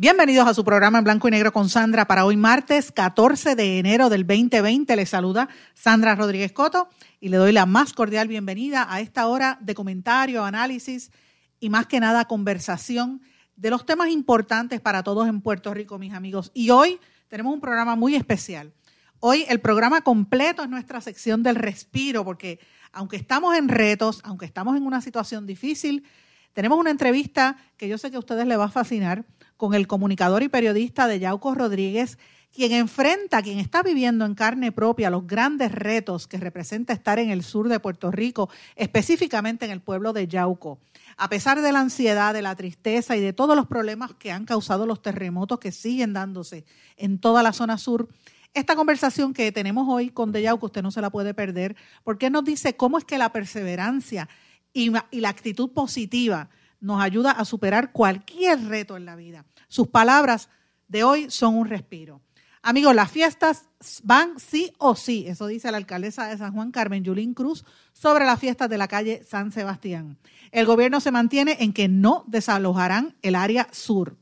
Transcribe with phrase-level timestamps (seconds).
[0.00, 3.80] Bienvenidos a su programa en blanco y negro con Sandra para hoy martes 14 de
[3.80, 4.94] enero del 2020.
[4.94, 6.88] Les saluda Sandra Rodríguez Coto
[7.18, 11.10] y le doy la más cordial bienvenida a esta hora de comentario, análisis
[11.58, 13.22] y más que nada conversación
[13.56, 16.52] de los temas importantes para todos en Puerto Rico, mis amigos.
[16.54, 18.72] Y hoy tenemos un programa muy especial.
[19.18, 22.60] Hoy el programa completo es nuestra sección del respiro porque
[22.92, 26.04] aunque estamos en retos, aunque estamos en una situación difícil,
[26.52, 29.24] tenemos una entrevista que yo sé que a ustedes les va a fascinar
[29.56, 32.18] con el comunicador y periodista de Yauco Rodríguez,
[32.52, 37.30] quien enfrenta, quien está viviendo en carne propia los grandes retos que representa estar en
[37.30, 40.78] el sur de Puerto Rico, específicamente en el pueblo de Yauco.
[41.16, 44.44] A pesar de la ansiedad, de la tristeza y de todos los problemas que han
[44.44, 46.64] causado los terremotos que siguen dándose
[46.96, 48.08] en toda la zona sur,
[48.54, 52.44] esta conversación que tenemos hoy con Deyauco, usted no se la puede perder, porque nos
[52.44, 54.28] dice cómo es que la perseverancia
[54.72, 59.44] y, la actitud positiva nos ayuda a superar cualquier reto en la vida.
[59.68, 60.48] Sus palabras
[60.86, 62.20] de hoy son un respiro.
[62.62, 63.66] Amigos, las fiestas
[64.02, 68.24] van sí o sí, eso dice la alcaldesa de San Juan, Carmen Yulín Cruz, sobre
[68.24, 70.18] las fiestas de la calle San Sebastián.
[70.50, 74.16] El gobierno se mantiene en que no desalojarán el área sur.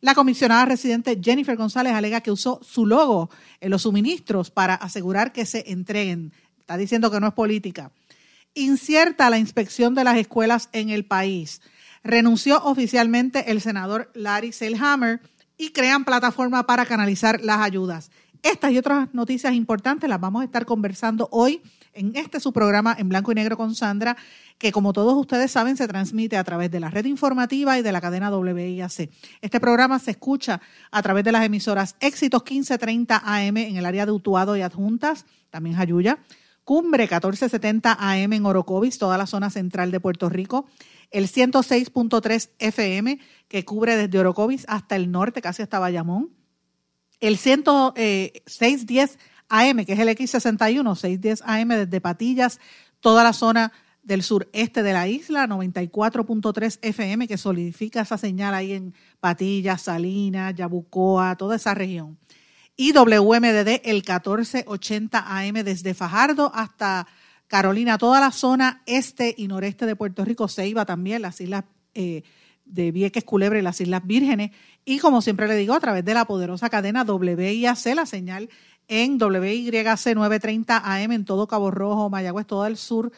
[0.00, 3.30] La comisionada residente Jennifer González alega que usó su logo
[3.60, 6.32] en los suministros para asegurar que se entreguen.
[6.58, 7.92] Está diciendo que no es política.
[8.54, 11.62] Incierta la inspección de las escuelas en el país.
[12.04, 15.20] Renunció oficialmente el senador Larry Selhammer
[15.56, 18.10] y crean plataforma para canalizar las ayudas.
[18.42, 21.62] Estas y otras noticias importantes las vamos a estar conversando hoy
[21.94, 24.16] en este su programa en blanco y negro con Sandra,
[24.58, 27.92] que como todos ustedes saben se transmite a través de la red informativa y de
[27.92, 29.10] la cadena WIAC.
[29.40, 34.06] Este programa se escucha a través de las emisoras Éxitos 1530 AM en el área
[34.06, 36.18] de Utuado y Adjuntas, también Jayuya,
[36.64, 40.66] Cumbre 1470 AM en Orocovis, toda la zona central de Puerto Rico,
[41.10, 43.18] el 106.3 FM
[43.48, 46.30] que cubre desde Orocovis hasta el norte, casi hasta Bayamón,
[47.20, 49.18] el 10610
[49.48, 52.60] AM, que es el X61, 610 AM desde Patillas,
[53.00, 53.72] toda la zona
[54.02, 60.54] del sureste de la isla, 94.3 FM, que solidifica esa señal ahí en Patillas, Salinas,
[60.54, 62.18] Yabucoa, toda esa región.
[62.82, 67.06] Y WMDD, el 1480 AM desde Fajardo hasta
[67.46, 71.62] Carolina, toda la zona este y noreste de Puerto Rico, Ceiba también, las islas
[71.94, 72.24] eh,
[72.64, 74.50] de Vieques, Culebre y las Islas Vírgenes.
[74.84, 78.50] Y como siempre le digo, a través de la poderosa cadena WIAC, la señal
[78.88, 83.12] en WYC 930 AM en todo Cabo Rojo, Mayagüez, todo el sur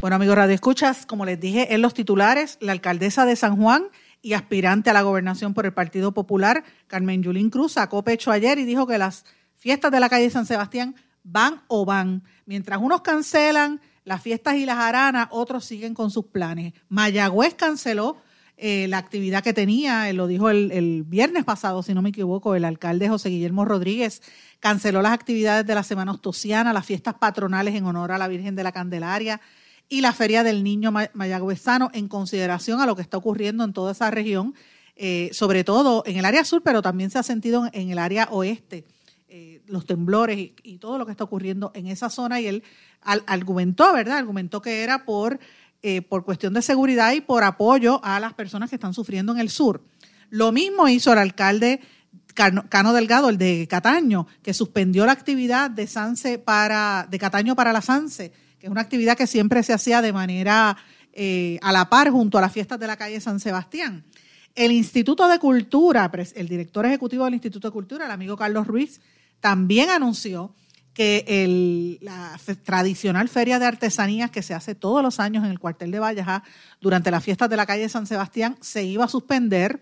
[0.01, 3.89] Bueno, amigos Radio Escuchas, como les dije en los titulares, la alcaldesa de San Juan
[4.23, 8.59] y aspirante a la gobernación por el Partido Popular, Carmen Yulín Cruz, sacó pecho ayer
[8.59, 9.25] y dijo que las
[9.57, 12.23] fiestas de la calle San Sebastián van o van.
[12.47, 16.75] Mientras unos cancelan las fiestas y las aranas, otros siguen con sus planes.
[16.89, 18.19] Mayagüez canceló
[18.57, 22.65] eh, la actividad que tenía, lo dijo el, viernes pasado, si no me equivoco, el
[22.65, 24.23] alcalde José Guillermo Rodríguez
[24.61, 28.55] canceló las actividades de la Semana Ostosiana, las fiestas patronales en honor a la Virgen
[28.55, 29.41] de la Candelaria
[29.89, 33.93] y la Feria del Niño Mayagüezano en consideración a lo que está ocurriendo en toda
[33.93, 34.55] esa región,
[34.97, 38.29] eh, sobre todo en el área sur, pero también se ha sentido en el área
[38.31, 38.85] oeste.
[39.31, 42.63] eh, los temblores y, todo lo que está ocurriendo en esa zona y él
[43.03, 44.17] argumentó, ¿verdad?
[44.17, 45.39] Argumentó que era por,
[45.83, 49.39] eh, por cuestión de seguridad y por apoyo a las personas que están sufriendo en
[49.39, 49.83] el sur.
[50.31, 51.81] Lo mismo hizo el alcalde
[52.35, 57.73] Cano, Delgado, el de Cataño, que suspendió la actividad de Sanse para, de Cataño para
[57.73, 60.77] la Sanse, que es una actividad que siempre se hacía de manera
[61.13, 64.05] eh, a la par junto a las fiestas de la calle San Sebastián.
[64.55, 69.01] El Instituto de Cultura, el director ejecutivo del Instituto de Cultura, el amigo Carlos Ruiz,
[69.41, 70.55] también anunció
[70.99, 75.93] que la tradicional feria de artesanías que se hace todos los años en el cuartel
[75.93, 76.43] de Valleja
[76.81, 79.79] durante las fiestas de la calle San Sebastián se iba a suspender,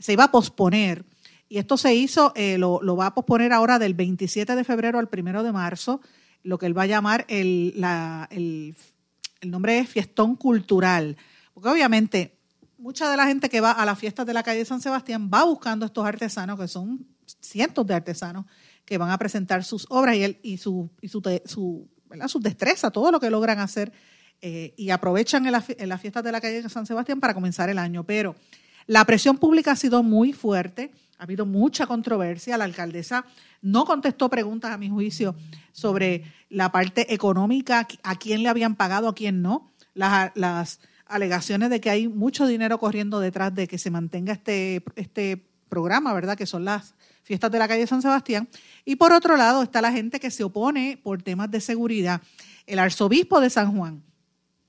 [0.00, 1.04] se iba a posponer.
[1.48, 5.08] Y esto se hizo, eh, lo, va a posponer ahora del 27 de febrero al
[5.16, 6.00] 1 de marzo,
[6.46, 7.74] lo que él va a llamar el,
[8.30, 8.76] el,
[9.40, 11.16] el nombre es Fiestón Cultural.
[11.52, 12.38] Porque obviamente
[12.78, 15.44] mucha de la gente que va a las fiestas de la calle San Sebastián va
[15.44, 17.06] buscando estos artesanos, que son
[17.40, 18.46] cientos de artesanos,
[18.84, 21.88] que van a presentar sus obras y, y, su, y su, su,
[22.28, 23.92] su, destreza, todo lo que logran hacer
[24.40, 28.04] eh, y aprovechan en, las fiestas de la calle San Sebastián para comenzar el año.
[28.04, 28.36] Pero
[28.86, 32.58] la presión pública ha sido muy fuerte, ha habido mucha controversia.
[32.58, 33.24] La alcaldesa
[33.62, 35.34] no contestó preguntas, a mi juicio,
[35.72, 39.72] sobre la parte económica, a quién le habían pagado, a quién no.
[39.94, 45.46] Las, alegaciones de que hay mucho dinero corriendo detrás de que se mantenga este, este
[45.68, 46.36] programa, ¿verdad?
[46.36, 48.48] Que son las fiestas de la calle San Sebastián.
[48.84, 52.22] Y por otro lado está la gente que se opone por temas de seguridad.
[52.66, 54.02] El arzobispo de San Juan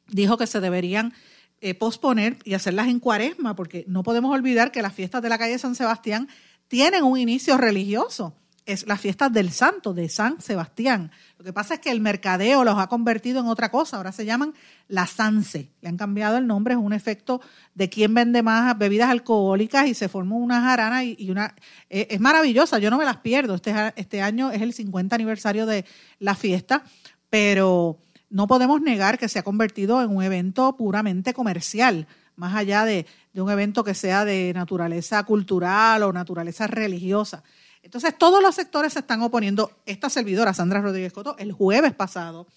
[0.09, 1.13] dijo que se deberían
[1.59, 5.39] eh, posponer y hacerlas en cuaresma, porque no podemos olvidar que las fiestas de la
[5.39, 6.27] calle San Sebastián
[6.67, 8.35] tienen un inicio religioso.
[8.65, 11.09] Es la fiesta del santo, de San Sebastián.
[11.39, 14.25] Lo que pasa es que el mercadeo los ha convertido en otra cosa, ahora se
[14.25, 14.53] llaman
[14.87, 17.41] la Sanse, le han cambiado el nombre, es un efecto
[17.73, 21.55] de quién vende más bebidas alcohólicas y se formó una jarana y, una...
[21.89, 25.65] Eh, es maravillosa, yo no me las pierdo, este, este año es el 50 aniversario
[25.65, 25.85] de
[26.19, 26.83] la fiesta,
[27.29, 32.85] pero no podemos negar que se ha convertido en un evento puramente comercial, más allá
[32.85, 37.43] de, un evento que sea de naturaleza cultural o naturaleza religiosa.
[37.83, 39.71] Entonces, todos los sectores se están oponiendo.
[39.85, 42.47] Esta servidora, Sandra Rodríguez Coto, el jueves pasado,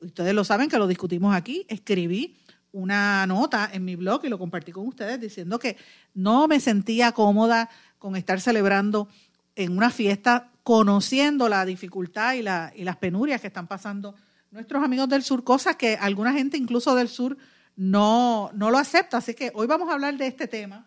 [0.00, 2.36] ustedes lo saben que lo discutimos aquí, escribí
[2.72, 5.76] una nota en mi blog y lo compartí con ustedes diciendo que
[6.14, 7.68] no me sentía cómoda
[7.98, 9.08] con estar celebrando
[9.56, 14.14] en una fiesta conociendo la dificultad y las penurias que están pasando
[14.50, 17.36] nuestros amigos del sur, cosas que alguna gente incluso del sur
[17.76, 19.18] no, no lo acepta.
[19.18, 20.86] Así que hoy vamos a hablar de este tema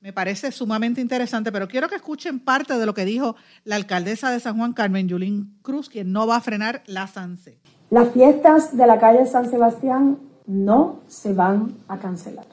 [0.00, 4.30] me parece sumamente interesante, pero quiero que escuchen parte de lo que dijo la alcaldesa
[4.30, 7.58] de San Juan, Carmen Yulín Cruz, quien no va a frenar la SANSE.
[7.90, 12.46] Las fiestas de la calle San Sebastián no se van a cancelar.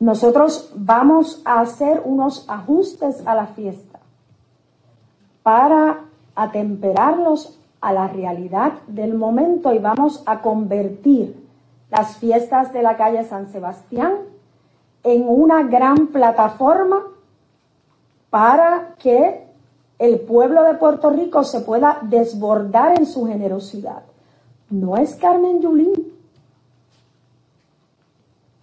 [0.00, 4.00] Nosotros vamos a hacer unos ajustes a la fiesta
[5.44, 6.00] para
[6.34, 11.40] atemperarlos a la realidad del momento y vamos a convertir
[11.88, 14.16] las fiestas de la calle San Sebastián
[15.04, 17.04] en una gran plataforma
[18.28, 19.46] para que
[20.00, 24.02] el pueblo de Puerto Rico se pueda desbordar en su generosidad.
[24.68, 26.12] No es Carmen Yulín.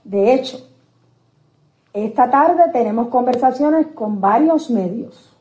[0.04, 0.58] De hecho,
[1.94, 5.34] esta tarde tenemos conversaciones con varios medios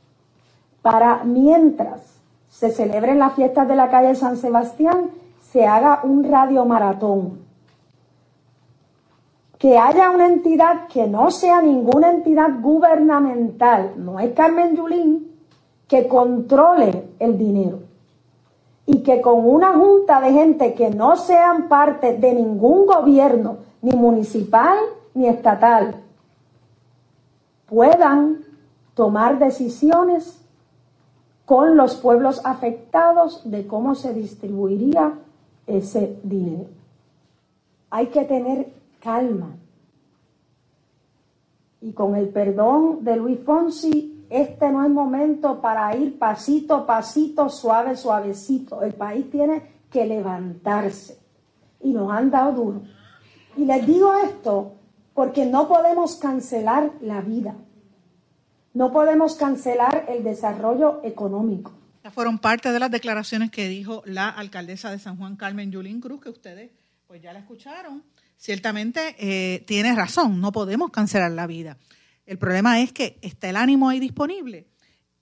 [0.82, 2.11] para mientras
[2.52, 5.10] se celebren las fiestas de la calle San Sebastián,
[5.40, 7.40] se haga un radio maratón
[9.58, 15.36] que haya una entidad que no sea ninguna entidad gubernamental, no es Carmen Yulín,
[15.86, 17.78] que controle el dinero.
[18.86, 23.92] Y que con una junta de gente que no sean parte de ningún gobierno, ni
[23.92, 24.76] municipal
[25.14, 25.94] ni estatal,
[27.66, 28.44] puedan
[28.94, 30.41] tomar decisiones
[31.52, 35.18] con los pueblos afectados de cómo se distribuiría
[35.66, 36.70] ese dinero.
[37.90, 39.50] Hay que tener calma.
[41.82, 47.50] Y con el perdón de Luis Fonsi, este no es momento para ir pasito, pasito,
[47.50, 48.80] suave, suavecito.
[48.80, 51.18] El país tiene que levantarse.
[51.82, 52.80] Y nos han dado duro.
[53.58, 54.72] Y les digo esto
[55.12, 57.54] porque no podemos cancelar la vida.
[58.74, 61.72] No podemos cancelar el desarrollo económico.
[62.12, 66.20] fueron parte de las declaraciones que dijo la alcaldesa de San Juan, Carmen Yulín Cruz,
[66.20, 66.70] que ustedes
[67.06, 68.02] pues ya la escucharon
[68.42, 71.78] ciertamente eh, tienes razón, no podemos cancelar la vida.
[72.26, 74.66] El problema es que está el ánimo ahí disponible.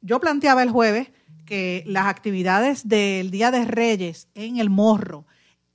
[0.01, 1.09] Yo planteaba el jueves
[1.45, 5.27] que las actividades del Día de Reyes en el Morro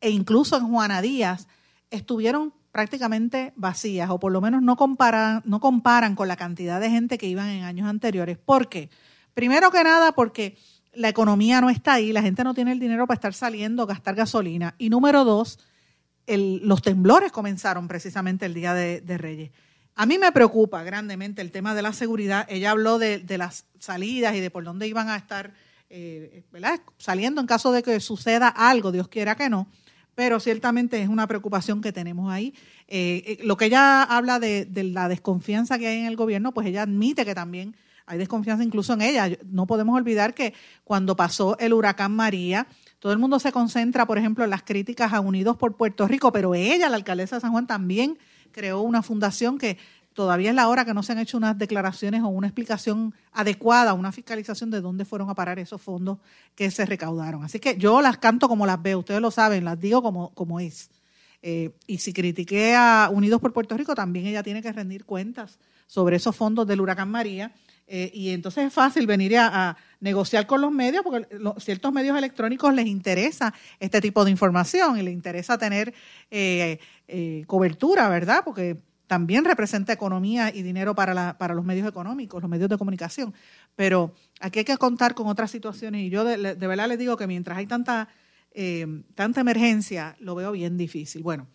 [0.01, 1.47] e incluso en Juana Díaz
[1.91, 6.89] estuvieron prácticamente vacías o por lo menos no comparan, no comparan con la cantidad de
[6.89, 8.37] gente que iban en años anteriores.
[8.37, 8.89] ¿Por qué?
[9.33, 10.57] Primero que nada porque
[10.93, 14.15] la economía no está ahí, la gente no tiene el dinero para estar saliendo, gastar
[14.15, 14.75] gasolina.
[14.77, 15.57] Y número dos,
[16.27, 19.51] los temblores comenzaron precisamente el día de, Reyes.
[19.95, 22.45] A mí me preocupa grandemente el tema de la seguridad.
[22.49, 25.53] Ella habló de, las salidas y de por dónde iban a estar
[25.89, 26.43] eh,
[26.97, 29.69] saliendo en caso de que suceda algo, Dios quiera que no,
[30.15, 32.53] pero ciertamente es una preocupación que tenemos ahí.
[32.87, 36.53] Eh, eh, lo que ella habla de, de, la desconfianza que hay en el gobierno,
[36.53, 39.29] pues ella admite que también hay desconfianza incluso en ella.
[39.45, 40.53] No podemos olvidar que
[40.83, 42.67] cuando pasó el huracán María,
[42.99, 46.31] todo el mundo se concentra, por ejemplo, en las críticas a Unidos por Puerto Rico,
[46.31, 48.17] pero ella, la alcaldesa de San Juan, también
[48.51, 49.77] creó una fundación que
[50.15, 53.93] todavía es la hora que no se han hecho unas declaraciones o una explicación adecuada,
[53.93, 56.17] una fiscalización de dónde fueron a parar esos fondos
[56.55, 57.43] que se recaudaron.
[57.43, 60.59] Así que yo las canto como las veo, ustedes lo saben, las digo como, como
[60.59, 60.89] es.
[61.43, 65.59] Eh, y si critiqué a Unidos por Puerto Rico, también ella tiene que rendir cuentas
[65.85, 67.51] sobre esos fondos del huracán María
[67.87, 72.71] eh, y entonces es fácil venir a, negociar con los medios, porque ciertos medios electrónicos
[72.75, 75.95] les interesa este tipo de información y les interesa tener
[76.29, 78.43] eh, eh, cobertura, ¿verdad?
[78.45, 83.33] Porque también representa economía y dinero para, para los medios económicos, los medios de comunicación.
[83.75, 87.27] Pero aquí hay que contar con otras situaciones y yo de, verdad les digo que
[87.27, 88.09] mientras hay tanta,
[89.15, 91.23] tanta emergencia, lo veo bien difícil.
[91.23, 91.47] Bueno,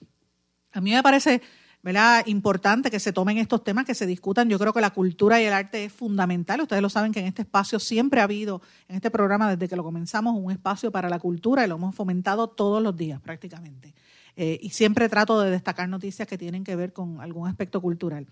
[0.72, 1.42] a mí me parece
[1.82, 2.24] ¿verdad?
[2.26, 4.48] importante que se tomen estos temas, que se discutan.
[4.48, 6.60] Yo creo que la cultura y el arte es fundamental.
[6.60, 9.76] Ustedes lo saben que en este espacio siempre ha habido, en este programa desde que
[9.76, 13.94] lo comenzamos, un espacio para la cultura y lo hemos fomentado todos los días prácticamente.
[14.42, 18.26] Eh, y siempre trato de destacar noticias que tienen que ver con algún aspecto cultural.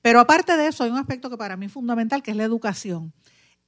[0.00, 2.44] Pero aparte de eso, hay un aspecto que para mí es fundamental, que es la
[2.44, 3.12] educación.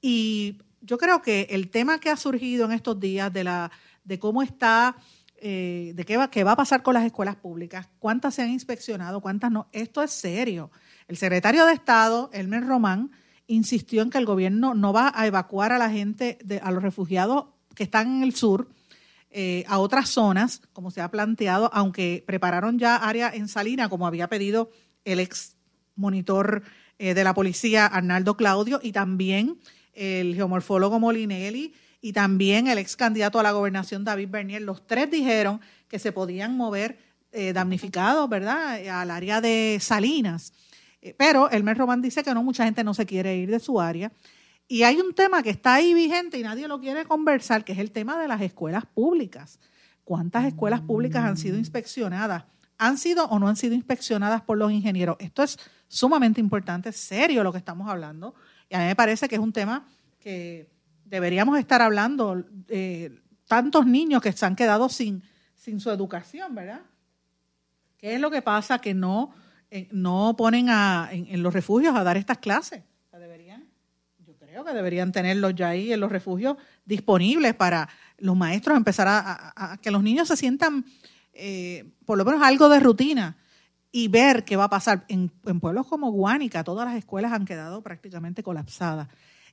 [0.01, 3.71] Y yo creo que el tema que ha surgido en estos días de, la,
[4.03, 4.95] de cómo está
[5.37, 8.49] eh, de qué va, qué va a pasar con las escuelas públicas, cuántas se han
[8.49, 9.67] inspeccionado, cuántas no.
[9.71, 10.71] Esto es serio.
[11.07, 13.11] El secretario de Estado, Elmer Román,
[13.45, 17.49] insistió en que el gobierno no va a evacuar a la gente, a los refugiados
[17.75, 18.69] que están en el sur,
[19.35, 24.05] eh, a otras zonas, como se ha planteado, aunque prepararon ya área en Salina, como
[24.05, 24.69] había pedido
[25.05, 25.57] el ex
[25.95, 26.61] monitor
[26.99, 29.57] eh, de la policía, Arnaldo Claudio, y también
[29.93, 35.09] el geomorfólogo Molinelli y también el ex candidato a la gobernación David Bernier, los tres
[35.09, 36.99] dijeron que se podían mover
[37.31, 40.53] eh, damnificados, ¿verdad?, al área de Salinas.
[41.17, 44.11] Pero Elmer Román dice que no, mucha gente no se quiere ir de su área.
[44.73, 47.77] Y hay un tema que está ahí vigente y nadie lo quiere conversar, que es
[47.77, 49.59] el tema de las escuelas públicas.
[50.03, 52.45] ¿Cuántas escuelas públicas han sido inspeccionadas?
[52.79, 55.17] ¿Han sido o no han sido inspeccionadas por los ingenieros?
[55.19, 58.33] Esto es sumamente importante, serio lo que estamos hablando.
[58.67, 59.85] Y a mí me parece que es un tema
[60.19, 60.71] que
[61.05, 65.21] deberíamos estar hablando eh, tantos niños que se han quedado sin,
[65.53, 66.81] sin su educación, ¿verdad?
[67.99, 69.35] ¿Qué es lo que pasa que no,
[69.69, 72.81] eh, no ponen a, en, los refugios a dar estas clases?
[74.53, 79.79] Creo que deberían tenerlos ya ahí en los refugios disponibles para los maestros empezar a,
[79.81, 80.85] que los niños se sientan
[81.33, 83.35] eh, por lo menos algo de rutina
[83.91, 85.05] y ver qué va a pasar.
[85.07, 89.07] En, en pueblos como Guánica, todas las escuelas han quedado prácticamente colapsadas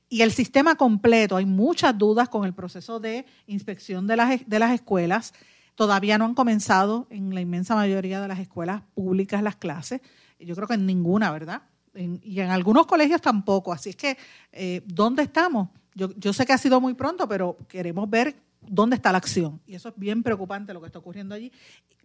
[0.07, 4.59] y el sistema completo, hay muchas dudas con el proceso de inspección de las, de
[4.59, 5.33] las escuelas.
[5.73, 10.01] Todavía no han comenzado en la inmensa mayoría de las escuelas públicas las clases.
[10.39, 11.63] Yo creo que en ninguna, ¿verdad?
[11.93, 13.73] Y en algunos colegios tampoco.
[13.73, 14.17] Así es que,
[14.51, 15.69] eh, ¿dónde estamos?
[15.93, 19.61] Yo, yo sé que ha sido muy pronto, pero queremos ver dónde está la acción.
[19.65, 21.51] Y eso es bien preocupante lo que está ocurriendo allí.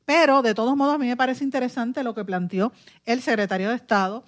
[0.04, 2.72] Pero, de todos modos, a mí me parece interesante lo que planteó
[3.04, 4.24] el secretario de Estado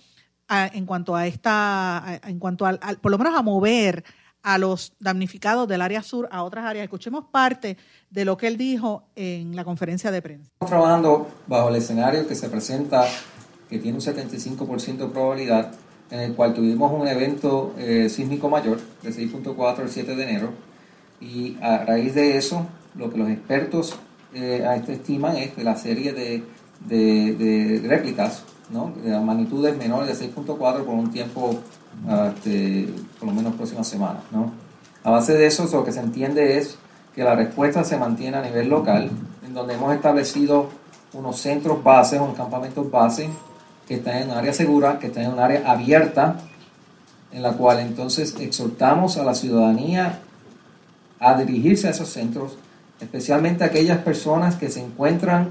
[0.48, 4.04] en cuanto a esta, en cuanto al, por lo menos a mover
[4.42, 6.84] a los damnificados del área sur a otras áreas.
[6.84, 7.76] Escuchemos parte
[8.10, 10.50] de lo que él dijo en la conferencia de prensa.
[10.54, 13.04] Estamos trabajando bajo el escenario que se presenta,
[13.68, 15.72] que tiene un 75% de probabilidad,
[16.10, 20.50] en el cual tuvimos un evento eh, sísmico mayor de 6.4 el 7 de enero,
[21.20, 23.96] y a raíz de eso, lo que los expertos
[24.34, 26.42] eh, estiman es que la serie de,
[26.86, 28.92] de, de réplicas ¿no?
[29.02, 31.54] de magnitudes menores de 6.4 por un tiempo,
[32.36, 34.22] este, por lo menos próximas semanas.
[34.30, 34.52] ¿no?
[35.04, 36.78] A base de eso, lo que se entiende es
[37.14, 39.10] que la respuesta se mantiene a nivel local,
[39.44, 40.68] en donde hemos establecido
[41.14, 43.28] unos centros bases, unos campamentos base,
[43.88, 46.36] que están en un área segura, que están en un área abierta,
[47.32, 50.20] en la cual entonces exhortamos a la ciudadanía
[51.18, 52.58] a dirigirse a esos centros,
[53.00, 55.48] especialmente aquellas personas que se encuentran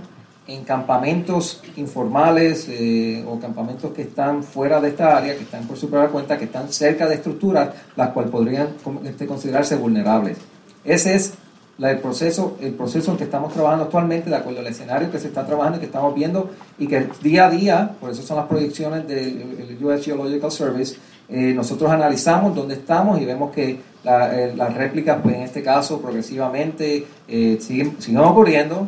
[0.48, 5.78] en campamentos informales eh, o campamentos que están fuera de esta área, que están por
[5.78, 8.70] su propia cuenta, que están cerca de estructuras, las cuales podrían
[9.04, 10.38] este, considerarse vulnerables.
[10.86, 11.34] Ese es
[11.80, 15.28] el, proceso, el proceso en que estamos trabajando actualmente, de acuerdo al escenario que se
[15.28, 18.48] está trabajando y que estamos viendo, y que día a día, por eso son las
[18.48, 20.98] proyecciones del US Geological Service,
[21.30, 26.02] eh, nosotros analizamos dónde estamos y vemos que eh, las réplicas, pues en este caso,
[26.02, 28.88] progresivamente eh, siguen, siguen ocurriendo.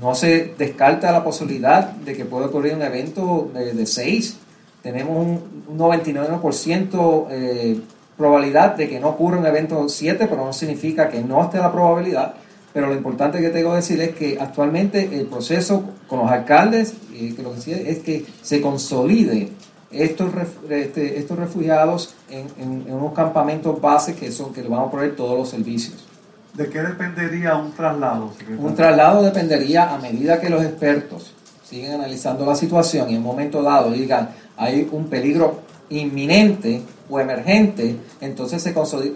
[0.00, 4.38] No se descarta la posibilidad de que pueda ocurrir un evento de 6.
[4.82, 7.80] Tenemos un, un 99%
[8.20, 11.72] probabilidad de que no ocurra un evento 7, pero no significa que no esté la
[11.72, 12.34] probabilidad.
[12.72, 16.92] Pero lo importante que tengo que decir es que actualmente el proceso con los alcaldes,
[17.14, 19.48] eh, que lo que es que se consolide
[19.90, 20.30] estos,
[20.68, 25.38] este, estos refugiados en, unos campamentos base que son que le vamos a poner todos
[25.38, 26.06] los servicios.
[26.52, 28.32] ¿De qué dependería un traslado?
[28.58, 31.34] Un traslado dependería a medida que los expertos
[31.64, 37.20] siguen analizando la situación y en un momento dado digan hay un peligro inminente o
[37.20, 38.72] emergente, entonces se,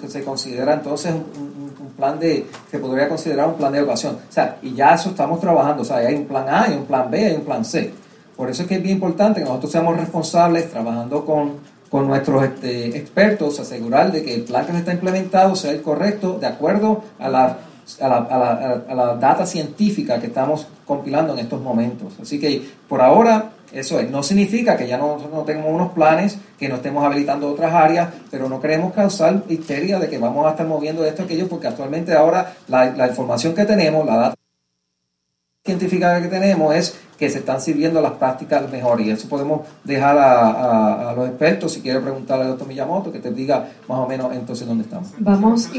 [0.09, 1.55] se considera entonces un,
[1.97, 4.17] plan de, se podría considerar un plan de educación.
[4.29, 6.87] O sea, y ya eso estamos trabajando, o sea, hay un plan A, hay un
[6.87, 7.93] plan B, hay un plan C.
[8.37, 11.53] Por eso es que es bien importante que nosotros seamos responsables trabajando con,
[11.89, 15.83] con nuestros este, expertos, asegurar de que el plan que se está implementado sea el
[15.83, 17.59] correcto de acuerdo a la,
[18.01, 22.15] a la, a la, a la data científica que estamos compilando en estos momentos.
[22.21, 26.39] Así que por ahora eso es, no significa que ya no, no tengamos unos planes,
[26.59, 30.51] que no estemos habilitando otras áreas, pero no queremos causar histeria de que vamos a
[30.51, 34.37] estar moviendo esto aquello, porque actualmente ahora la, información que tenemos, la data
[35.65, 39.01] científica que tenemos es que se están sirviendo las prácticas mejor.
[39.01, 43.31] Y eso podemos dejar a, los expertos, si quiere preguntarle al doctor Miyamoto, que te
[43.31, 45.11] diga más o menos entonces dónde estamos.
[45.19, 45.71] Vamos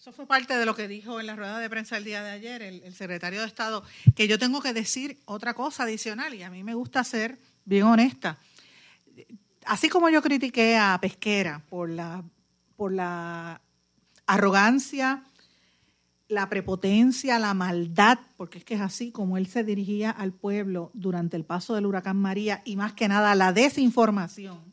[0.00, 2.30] eso fue parte de lo que dijo en la rueda de prensa el día de
[2.30, 3.84] ayer el, secretario de Estado,
[4.16, 7.82] que yo tengo que decir otra cosa adicional y a mí me gusta ser bien
[7.82, 8.38] honesta.
[9.66, 12.24] Así como yo critiqué a Pesquera por la,
[12.76, 13.60] por la
[14.24, 15.22] arrogancia,
[16.28, 20.90] la prepotencia, la maldad, porque es que es así como él se dirigía al pueblo
[20.94, 24.72] durante el paso del huracán María y más que nada la desinformación,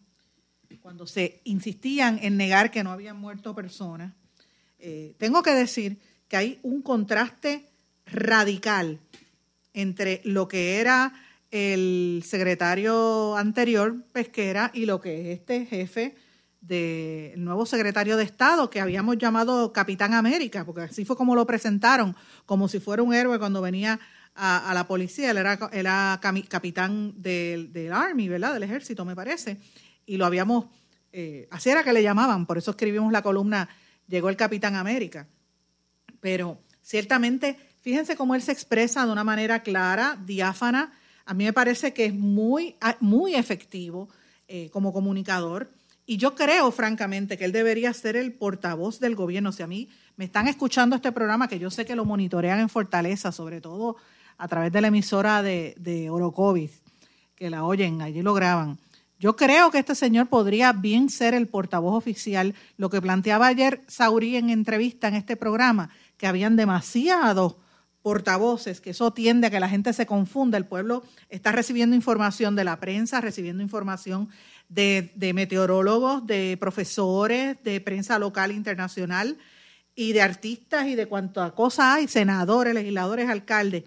[0.79, 4.13] cuando se insistían en negar que no habían muerto personas
[4.89, 5.97] eh, tengo que decir
[6.29, 7.65] que hay un contraste
[8.05, 9.01] radical
[9.73, 11.11] entre lo que era
[11.51, 16.15] el secretario anterior Pesquera y lo que es este jefe
[16.61, 21.45] del nuevo secretario de Estado que habíamos llamado Capitán América, porque así fue como lo
[21.45, 23.99] presentaron, como si fuera un héroe cuando venía
[24.35, 28.53] a, la policía, él era, era capitán del, Army, ¿verdad?
[28.53, 29.57] Del ejército, me parece,
[30.05, 30.67] y lo habíamos,
[31.11, 33.67] eh, así era que le llamaban, por eso escribimos la columna
[34.07, 35.27] llegó el Capitán América.
[36.19, 40.93] Pero ciertamente, fíjense cómo él se expresa de una manera clara, diáfana.
[41.25, 44.09] A mí me parece que es muy, ah, muy efectivo
[44.47, 45.71] eh, como comunicador.
[46.05, 49.51] Y yo creo, francamente, que él debería ser el portavoz del gobierno.
[49.51, 52.69] Si a mí me están escuchando este programa, que yo sé que lo monitorean en
[52.69, 53.97] Fortaleza, sobre todo
[54.37, 56.81] a través de la emisora de, de Orocovis,
[57.35, 58.79] que la oyen, allí lo graban.
[59.19, 62.53] Yo creo que este señor podría bien ser el portavoz oficial.
[62.77, 67.55] Lo que planteaba ayer Saurí en entrevista en este programa, que habían demasiados
[68.03, 70.57] portavoces, que eso tiende a que la gente se confunda.
[70.57, 74.29] El pueblo está recibiendo información de la prensa, recibiendo información
[74.69, 79.37] de, meteorólogos, de profesores, de prensa local e internacional
[79.95, 83.83] y de artistas y de cuanto cosa hay, senadores, legisladores, alcaldes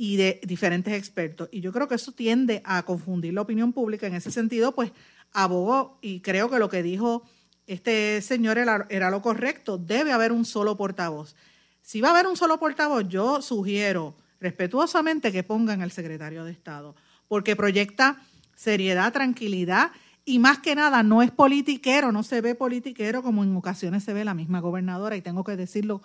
[0.00, 1.48] y de diferentes expertos.
[1.50, 4.06] Y yo creo que eso tiende a confundir la opinión pública.
[4.06, 4.92] En ese sentido, pues
[5.32, 7.24] abogó y creo que lo que dijo
[7.66, 9.76] este señor era, lo correcto.
[9.76, 11.34] Debe haber un solo portavoz.
[11.82, 16.52] Si va a haber un solo portavoz, yo sugiero respetuosamente que pongan al secretario de
[16.52, 16.94] Estado,
[17.26, 18.22] porque proyecta
[18.54, 19.90] seriedad, tranquilidad
[20.24, 24.12] y más que nada no es politiquero, no se ve politiquero como en ocasiones se
[24.12, 26.02] ve la misma gobernadora y tengo que decirlo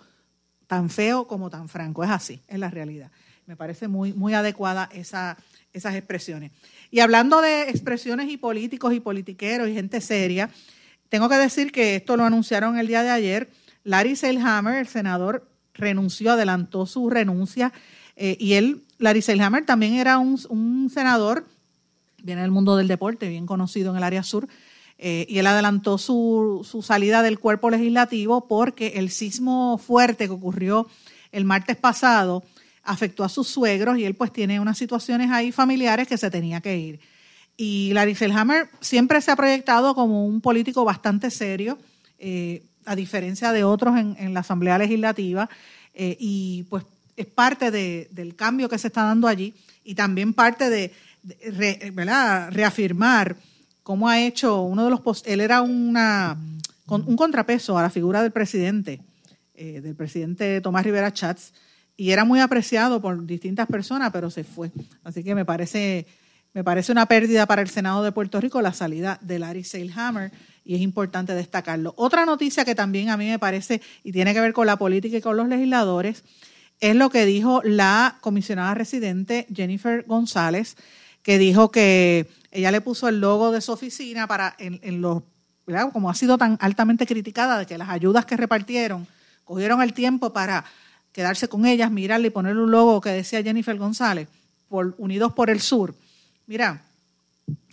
[0.66, 2.02] tan feo como tan franco.
[2.02, 3.12] Es así, es la realidad.
[3.46, 5.36] Me parece muy, muy adecuada esa,
[5.72, 6.50] esas expresiones.
[6.90, 10.48] Y hablando de expresiones y políticos y politiqueros y gente seria,
[11.10, 13.50] tengo que decir que esto lo anunciaron el día de ayer.
[13.82, 17.72] Larry Seilhammer, el senador, renunció, adelantó su renuncia.
[18.16, 21.46] Eh, y él, Larry Seilhammer, también era un, senador,
[22.22, 24.48] viene del mundo del deporte, bien conocido en el área sur,
[24.98, 30.32] eh, y él adelantó su, su, salida del cuerpo legislativo porque el sismo fuerte que
[30.32, 30.88] ocurrió
[31.32, 32.44] el martes pasado
[32.84, 36.60] afectó a sus suegros y él pues tiene unas situaciones ahí familiares que se tenía
[36.60, 37.00] que ir.
[37.56, 41.78] Y Larry Selhammer siempre se ha proyectado como un político bastante serio,
[42.18, 45.48] eh, a diferencia de otros en, la Asamblea Legislativa,
[45.94, 46.84] eh, y pues
[47.16, 50.92] es parte del cambio que se está dando allí y también parte de,
[52.50, 53.36] reafirmar
[53.82, 55.22] cómo ha hecho uno de los...
[55.24, 56.36] Él era una,
[56.86, 59.00] un contrapeso a la figura del presidente,
[59.54, 61.54] eh, del presidente Tomás Rivera Chats,
[61.96, 64.70] y era muy apreciado por distintas personas, pero se fue.
[65.04, 66.06] Así que me parece,
[66.52, 70.32] me parece una pérdida para el Senado de Puerto Rico la salida de Larry Seilhammer
[70.64, 71.94] y es importante destacarlo.
[71.96, 75.18] Otra noticia que también a mí me parece y tiene que ver con la política
[75.18, 76.24] y con los legisladores
[76.80, 80.76] es lo que dijo la comisionada residente Jennifer González,
[81.22, 85.22] que dijo que ella le puso el logo de su oficina para en, los,
[85.92, 89.06] como ha sido tan altamente criticada de que las ayudas que repartieron,
[89.44, 90.64] cogieron el tiempo para
[91.14, 94.28] quedarse con ellas, mirarle y ponerle un logo que decía Jennifer González,
[94.68, 95.94] por, Unidos por el Sur.
[96.46, 96.82] Mira,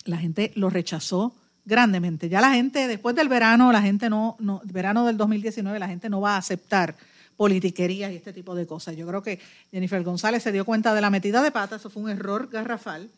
[0.05, 2.29] la gente lo rechazó grandemente.
[2.29, 6.07] Ya la gente, después del verano, la gente no, no, verano del 2019, la gente
[6.07, 6.95] no va a aceptar
[7.35, 8.95] politiquerías y este tipo de cosas.
[8.95, 9.39] Yo creo que
[9.71, 13.09] Jennifer González se dio cuenta de la metida de pata, eso fue un error garrafal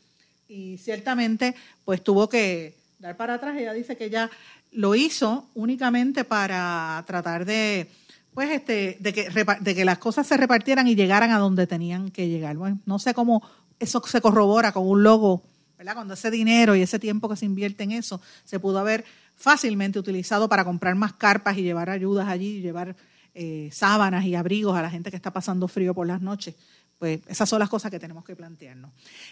[0.47, 3.57] y ciertamente pues tuvo que dar para atrás.
[3.57, 4.29] Ella dice que ella
[4.71, 7.89] lo hizo únicamente para tratar de
[8.33, 12.09] pues este de que de que las cosas se repartieran y llegaran a donde tenían
[12.09, 12.57] que llegar.
[12.57, 13.43] Bueno, no sé cómo
[13.79, 15.43] eso se corrobora con un logo,
[15.77, 15.95] ¿verdad?
[15.95, 19.99] Cuando ese dinero y ese tiempo que se invierte en eso se pudo haber fácilmente
[19.99, 22.95] utilizado para comprar más carpas y llevar ayudas allí, llevar
[23.35, 26.55] eh, sábanas y abrigos a la gente que está pasando frío por las noches.
[26.99, 28.91] Pues esas son las cosas que tenemos que plantearnos.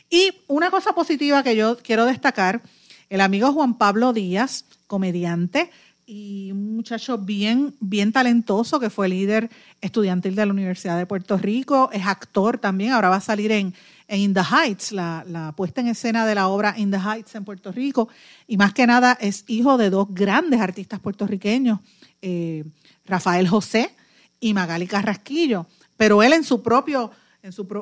[0.09, 2.61] Y una cosa positiva que yo quiero destacar,
[3.09, 5.71] el amigo Juan Pablo Díaz, comediante
[6.05, 9.49] y un muchacho bien, bien talentoso que fue líder
[9.81, 13.73] estudiantil de la Universidad de Puerto Rico, es actor también, ahora va a salir en,
[14.09, 17.71] In the Heights, la, puesta en escena de la obra In the Heights en Puerto
[17.71, 18.09] Rico,
[18.45, 21.79] y más que nada es hijo de dos grandes artistas puertorriqueños,
[22.21, 22.65] eh,
[23.05, 23.95] Rafael José
[24.39, 27.11] y Magali Carrasquillo, pero él en su propio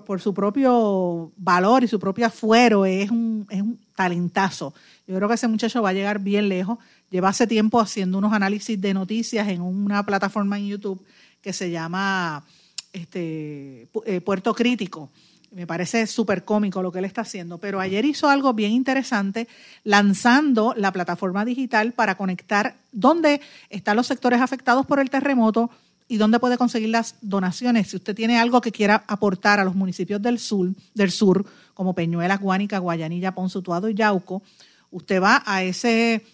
[0.06, 4.74] por su propio valor y su propio afuero, es un, es un talentazo.
[5.06, 6.78] Yo creo que ese muchacho va a llegar bien lejos.
[7.10, 11.04] Lleva hace tiempo haciendo unos análisis de noticias en una plataforma en YouTube
[11.42, 12.46] que se llama
[12.94, 15.10] este, eh, Puerto Crítico.
[15.52, 19.48] Me parece súper cómico lo que él está haciendo, pero ayer hizo algo bien interesante
[19.84, 25.72] lanzando la plataforma digital para conectar dónde están los sectores afectados por el terremoto,
[26.10, 27.88] y dónde puede conseguir las donaciones.
[27.88, 31.46] Si usted tiene algo que quiera aportar a los municipios del sur, del sur
[31.76, 34.42] como Peñuelas, Guánica, Guayanilla, Ponzutuado y Yauco,
[34.90, 36.26] usted va a, ese,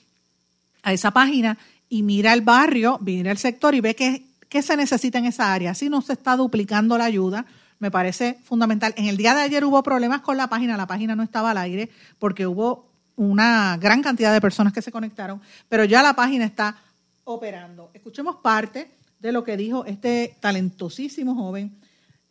[0.82, 1.58] a esa página
[1.90, 5.54] y mira el barrio, mira el sector y ve qué, qué se necesita en esa
[5.54, 5.72] área.
[5.72, 7.46] Así no se está duplicando la ayuda.
[7.80, 8.94] Me parece fundamental.
[8.96, 11.58] En el día de ayer hubo problemas con la página, la página no estaba al
[11.58, 16.46] aire porque hubo una gran cantidad de personas que se conectaron, pero ya la página
[16.46, 16.78] está
[17.26, 17.92] operando.
[17.94, 18.90] Escuchemos parte
[19.26, 21.80] de lo que dijo este talentosísimo joven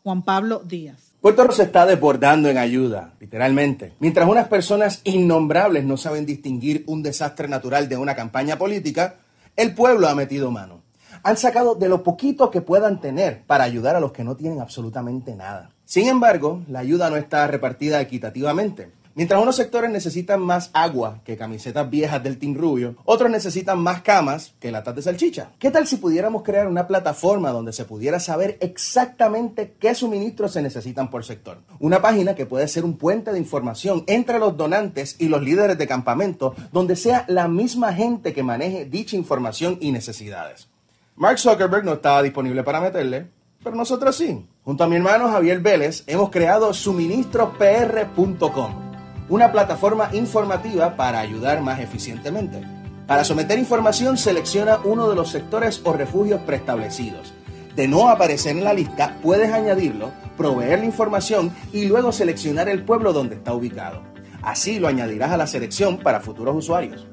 [0.04, 1.12] Juan Pablo Díaz.
[1.20, 3.94] Puerto Rico se está desbordando en ayuda, literalmente.
[3.98, 9.16] Mientras unas personas innombrables no saben distinguir un desastre natural de una campaña política,
[9.56, 10.82] el pueblo ha metido mano.
[11.24, 14.60] Han sacado de lo poquito que puedan tener para ayudar a los que no tienen
[14.60, 15.70] absolutamente nada.
[15.84, 18.92] Sin embargo, la ayuda no está repartida equitativamente.
[19.16, 24.02] Mientras unos sectores necesitan más agua que camisetas viejas del Team Rubio, otros necesitan más
[24.02, 25.50] camas que latas de salchicha.
[25.60, 30.62] ¿Qué tal si pudiéramos crear una plataforma donde se pudiera saber exactamente qué suministros se
[30.62, 31.58] necesitan por sector?
[31.78, 35.78] Una página que puede ser un puente de información entre los donantes y los líderes
[35.78, 40.66] de campamento, donde sea la misma gente que maneje dicha información y necesidades.
[41.14, 43.28] Mark Zuckerberg no estaba disponible para meterle,
[43.62, 44.44] pero nosotros sí.
[44.64, 48.93] Junto a mi hermano Javier Vélez hemos creado suministropr.com
[49.28, 52.62] una plataforma informativa para ayudar más eficientemente.
[53.06, 57.32] Para someter información selecciona uno de los sectores o refugios preestablecidos.
[57.76, 62.84] De no aparecer en la lista, puedes añadirlo, proveer la información y luego seleccionar el
[62.84, 64.02] pueblo donde está ubicado.
[64.42, 67.06] Así lo añadirás a la selección para futuros usuarios.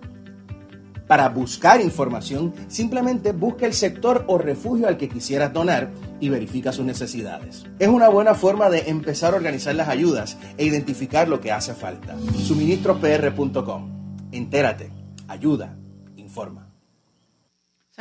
[1.12, 6.72] Para buscar información, simplemente busca el sector o refugio al que quisieras donar y verifica
[6.72, 7.66] sus necesidades.
[7.80, 11.74] Es una buena forma de empezar a organizar las ayudas e identificar lo que hace
[11.74, 12.16] falta.
[12.38, 14.30] Suministropr.com.
[14.32, 14.90] Entérate,
[15.28, 15.78] ayuda,
[16.16, 16.71] informa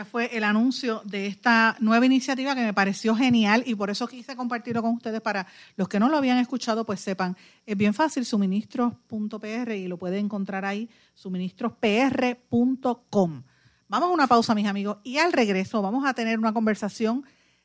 [0.05, 4.37] fue el anuncio de esta nueva iniciativa que me pareció genial y por eso quise
[4.37, 7.37] compartirlo con ustedes para los que no lo habían escuchado, pues sepan,
[7.67, 13.43] es bien fácil, suministros.pr y lo pueden encontrar ahí, suministrospr.com.
[13.89, 17.25] Vamos a una pausa, mis amigos, y al regreso vamos a tener una conversación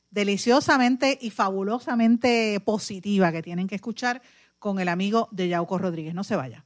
[0.09, 4.21] deliciosamente y fabulosamente positiva que tienen que escuchar
[4.57, 6.15] con el amigo de Yauco Rodríguez.
[6.15, 6.65] No se vaya.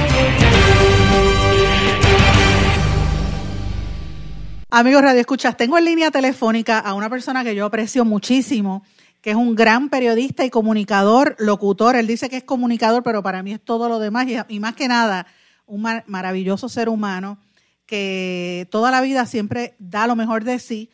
[4.73, 8.85] Amigos Radio Escuchas, tengo en línea telefónica a una persona que yo aprecio muchísimo,
[9.19, 11.97] que es un gran periodista y comunicador, locutor.
[11.97, 14.87] Él dice que es comunicador, pero para mí es todo lo demás y, más que
[14.87, 15.27] nada,
[15.65, 17.37] un maravilloso ser humano
[17.85, 20.89] que toda la vida siempre da lo mejor de sí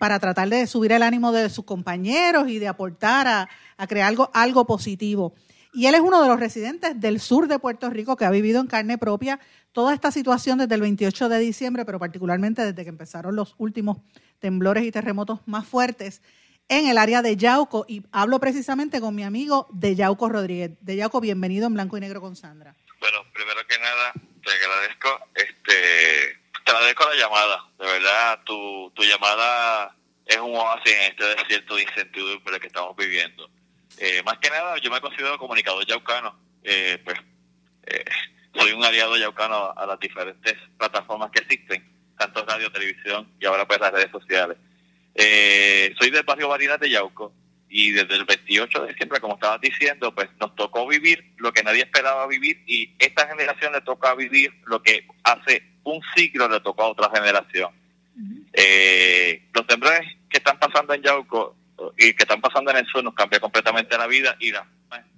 [0.00, 4.32] para tratar de subir el ánimo de sus compañeros y de aportar a, crear algo,
[4.34, 5.32] algo positivo.
[5.74, 8.60] Y él es uno de los residentes del sur de Puerto Rico que ha vivido
[8.60, 9.40] en carne propia
[9.72, 13.96] toda esta situación desde el 28 de diciembre, pero particularmente desde que empezaron los últimos
[14.38, 16.20] temblores y terremotos más fuertes
[16.68, 17.86] en el área de Yauco.
[17.88, 20.72] Y hablo precisamente con mi amigo de Yauco Rodríguez.
[20.82, 22.76] De Yauco, bienvenido en Blanco y Negro con Sandra.
[23.00, 24.12] Bueno, primero que nada,
[24.44, 27.70] te agradezco, este, te agradezco la llamada.
[27.78, 32.94] De verdad, tu, tu llamada es un oasis en este desierto de incertidumbre que estamos
[32.94, 33.48] viviendo.
[33.98, 36.34] Eh, más que nada, yo me considero comunicador yaucano.
[36.62, 37.18] Eh, pues
[37.86, 38.04] eh,
[38.54, 41.84] soy un aliado yaucano a las diferentes plataformas que existen,
[42.16, 44.56] tanto radio, televisión y ahora pues las redes sociales.
[45.98, 47.32] soy del barrio Barinas de Yauco
[47.68, 51.62] y desde el 28 de diciembre, como estabas diciendo, pues nos tocó vivir lo que
[51.62, 56.60] nadie esperaba vivir y esta generación le toca vivir lo que hace un siglo le
[56.60, 57.70] tocó a otra generación.
[59.54, 61.56] los temblores que están pasando en Yauco
[61.96, 64.66] y que están pasando en el sur nos cambia completamente la vida y las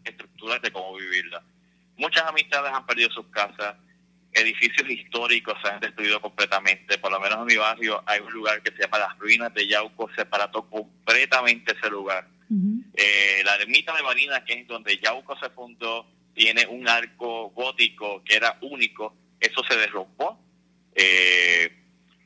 [0.04, 1.42] estructuras de cómo vivirla.
[1.96, 3.76] Muchas amistades han perdido sus casas,
[4.32, 8.62] edificios históricos se han destruido completamente, por lo menos en mi barrio hay un lugar
[8.62, 12.28] que se llama Las Ruinas de Yauco, separado completamente ese lugar.
[12.94, 18.22] Eh, la ermita de Marina, que es donde Yauco se fundó, tiene un arco gótico
[18.24, 20.40] que era único, eso se derrumbó.
[20.94, 21.72] Eh,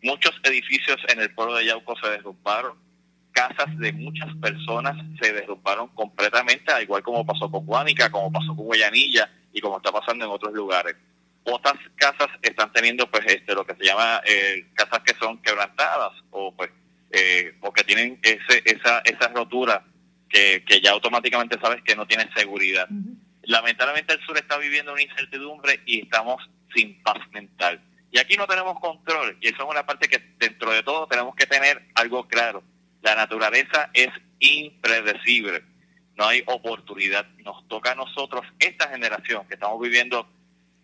[0.03, 2.88] muchos edificios en el pueblo de Yauco se derrumbaron
[3.32, 8.48] casas de muchas personas se derrumbaron completamente, al igual como pasó con Guánica, como pasó
[8.54, 10.96] con Guayanilla y como está pasando en otros lugares.
[11.44, 16.12] Otras casas están teniendo pues este lo que se llama eh, casas que son quebrantadas
[16.30, 16.70] o pues
[17.10, 19.82] eh, o que tienen ese, esa, esa rotura
[20.28, 22.86] que, que ya automáticamente sabes que no tienen seguridad.
[23.44, 26.42] Lamentablemente el sur está viviendo una incertidumbre y estamos
[26.74, 27.80] sin paz mental.
[28.10, 31.34] Y aquí no tenemos control, y eso es una parte que dentro de todo tenemos
[31.34, 32.62] que tener algo claro
[33.02, 34.08] la naturaleza es
[34.40, 35.62] impredecible,
[36.16, 37.26] no hay oportunidad.
[37.44, 40.28] Nos toca a nosotros, esta generación que estamos viviendo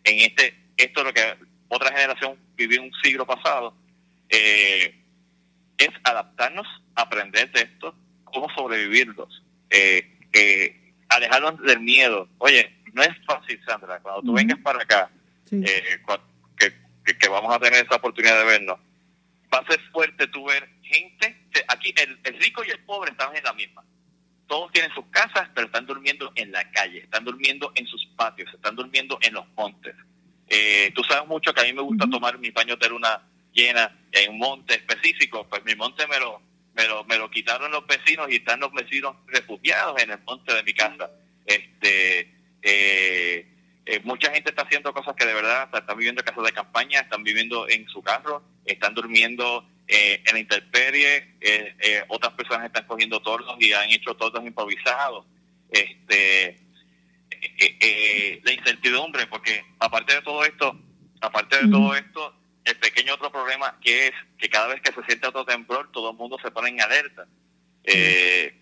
[0.04, 1.36] en este, esto es lo que
[1.68, 3.74] otra generación vivió un siglo pasado,
[4.28, 4.94] eh,
[5.76, 12.28] es adaptarnos, aprender de esto, cómo sobrevivirlos, eh, eh, alejarnos del miedo.
[12.38, 15.10] Oye, no es fácil, Sandra, cuando tú vengas para acá,
[15.50, 18.78] que, que, vamos a tener esa oportunidad de vernos,
[19.52, 23.44] va a ser fuerte tú ver gente, aquí el, rico y el pobre están en
[23.44, 23.84] la misma.
[24.46, 28.52] Todos tienen sus casas, pero están durmiendo en la calle, están durmiendo en sus patios,
[28.52, 29.94] están durmiendo en los montes.
[30.48, 33.96] Eh, tú sabes mucho que a mí me gusta tomar mi baño de luna llena
[34.12, 36.42] en un monte específico, pues mi monte me lo,
[36.74, 40.52] me lo, me lo quitaron los vecinos y están los vecinos refugiados en el monte
[40.52, 41.10] de mi casa.
[41.46, 43.54] Este, eh,
[43.86, 47.00] eh, mucha gente está haciendo cosas que de verdad están viviendo en casas de campaña,
[47.00, 52.66] están viviendo en su carro, están durmiendo eh, en la intemperie, eh, eh, otras personas
[52.66, 55.26] están cogiendo tornos y han hecho tornos improvisados.
[55.70, 56.58] Este,
[58.42, 60.78] la incertidumbre, porque aparte de todo esto,
[61.20, 65.04] aparte de todo esto, el pequeño otro problema que es que cada vez que se
[65.04, 67.26] siente otro temblor, todo el mundo se pone en alerta.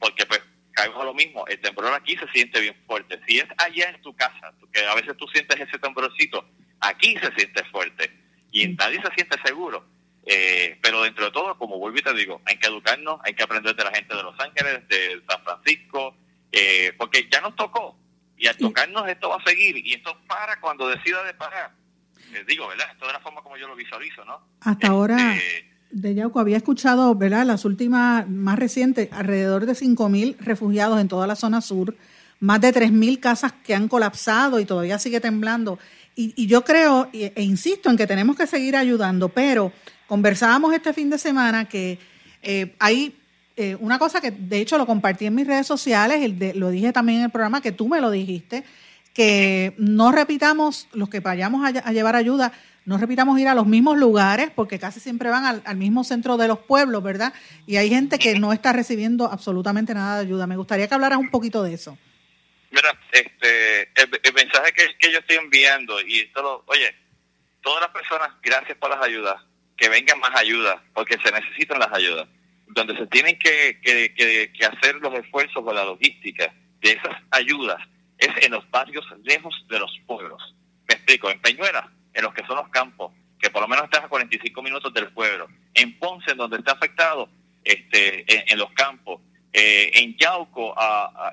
[0.01, 0.41] porque pues
[0.73, 3.21] caemos a lo mismo, el temblor aquí se siente bien fuerte.
[3.29, 6.45] Si es allá en tu casa, que a veces tú sientes ese temblorcito,
[6.81, 8.11] aquí se siente fuerte
[8.51, 9.87] y nadie se siente seguro.
[10.25, 13.43] Eh, pero dentro de todo, como vuelvo y te digo, hay que educarnos, hay que
[13.43, 16.15] aprender de la gente de Los Ángeles, de San Francisco,
[16.53, 17.97] eh, porque ya nos tocó.
[18.37, 21.73] Y al tocarnos esto va a seguir y esto para cuando decida de parar.
[22.33, 22.87] Les digo, ¿verdad?
[22.93, 24.41] Esto de la forma como yo lo visualizo, ¿no?
[24.61, 27.45] Hasta ahora, este, de Yauco, había escuchado, ¿verdad?
[27.45, 31.97] Las últimas, más recientes, alrededor de 5.000 refugiados en toda la zona sur,
[32.41, 35.79] más de 3.000 casas que han colapsado y todavía sigue temblando.
[36.17, 39.73] Y, y yo creo, e, e insisto en que tenemos que seguir ayudando, pero
[40.07, 41.99] Conversábamos este fin de semana que
[42.43, 43.15] eh, hay
[43.57, 47.19] eh, una cosa que de hecho lo compartí en mis redes sociales, lo dije también
[47.19, 48.65] en el programa que tú me lo dijiste,
[49.15, 52.53] que no repitamos, los que vayamos a, llevar ayuda,
[52.87, 56.49] no repitamos ir a los mismos lugares porque casi siempre van al, mismo centro de
[56.49, 57.35] los pueblos, ¿verdad?
[57.67, 60.47] Y hay gente que no está recibiendo absolutamente nada de ayuda.
[60.47, 61.99] Me gustaría que hablaras un poquito de eso.
[62.71, 66.95] Mira, este, el, mensaje que, que, yo estoy enviando y esto lo, oye,
[67.61, 69.37] todas las personas, gracias por las ayudas
[69.77, 72.29] que vengan más ayudas, porque se necesitan las ayudas.
[72.67, 77.79] Donde se tienen que, que, hacer los esfuerzos de la logística de esas ayudas
[78.19, 80.55] es en los barrios lejos de los pueblos.
[80.89, 84.05] Me explico, en Peñuelas, en los que son los campos, que por lo menos estás
[84.05, 85.49] a 45 minutos del pueblo.
[85.75, 87.29] En Ponce, donde está afectado,
[87.65, 89.21] este, en, los campos.
[89.53, 90.75] Eh, en Yauco,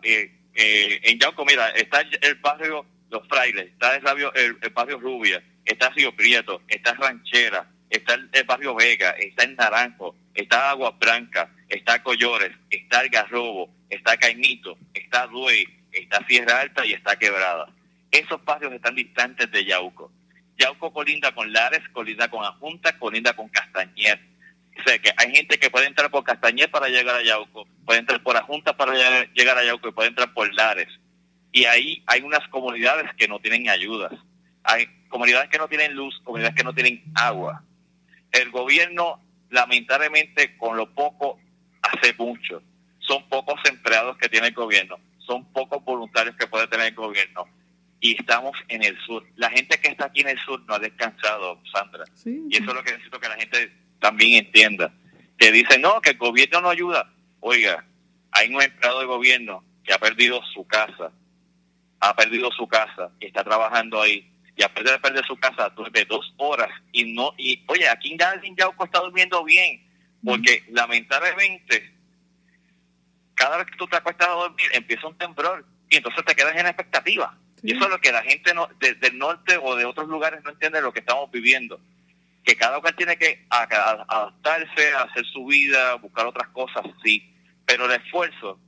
[0.03, 4.99] eh, eh, en Yauco, mira, está el barrio Los Frailes, está el, barrio, el, barrio
[4.99, 10.95] Rubia, está Río Prieto, está Ranchera, está el, barrio Vega, está el Naranjo, está Agua
[10.99, 17.17] Branca, está Collores, está el Garrobo, está Caimito, está Duey, está Sierra Alta y está
[17.17, 17.67] Quebrada.
[18.11, 20.11] Esos barrios están distantes de Yauco.
[20.57, 24.19] Yauco colinda con Lares, colinda con Ajunta, colinda con Castañer.
[24.77, 27.99] O sea que hay gente que puede entrar por Castañer para llegar a Yauco, puede
[27.99, 28.93] entrar por Ajunta para
[29.33, 30.87] llegar a Yauco y puede entrar por Lares.
[31.51, 34.11] Y ahí hay unas comunidades que no tienen ayudas.
[34.63, 37.63] Hay comunidades que no tienen luz, comunidades que no tienen agua.
[38.31, 41.39] El gobierno, lamentablemente, con lo poco,
[41.81, 42.61] hace mucho.
[42.99, 47.47] Son pocos empleados que tiene el gobierno, son pocos voluntarios que puede tener el gobierno
[48.01, 49.25] y estamos en el sur.
[49.35, 52.05] La gente que está aquí en el sur no ha descansado, Sandra.
[52.25, 54.93] Y eso es lo que necesito que la gente también entienda.
[55.37, 57.11] Que dicen, no, que el gobierno no ayuda.
[57.41, 57.85] Oiga,
[58.31, 61.11] hay un empleado de gobierno que ha perdido su casa,
[61.99, 64.31] ha perdido su casa y está trabajando ahí.
[64.59, 68.11] Y a pesar de perder su casa durante dos horas y no, y oye, aquí
[68.11, 69.81] en Gardin Yauco está durmiendo bien,
[70.21, 71.93] porque lamentablemente
[73.35, 76.57] cada vez que tú te acuestas a dormir empieza un temblor y entonces te quedas
[76.57, 77.37] en expectativa.
[77.63, 80.43] Y eso es lo que la gente no, desde el norte o de otros lugares
[80.43, 81.79] no entiende lo que estamos viviendo.
[82.43, 87.33] Que cada cual tiene que adaptarse, hacer su vida, buscar otras cosas, sí.
[87.65, 88.59] Pero el esfuerzo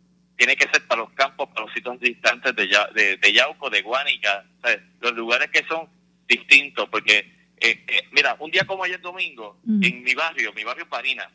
[0.42, 3.84] tiene que ser para los campos, para los sitios distantes de, de, de Yauco, de
[3.84, 4.44] Guánica,
[5.00, 5.88] los lugares que son
[6.28, 6.90] distintos.
[6.90, 7.20] Porque,
[7.58, 11.28] eh, eh, mira, un día como ayer domingo, en mi barrio, mi barrio Barinas,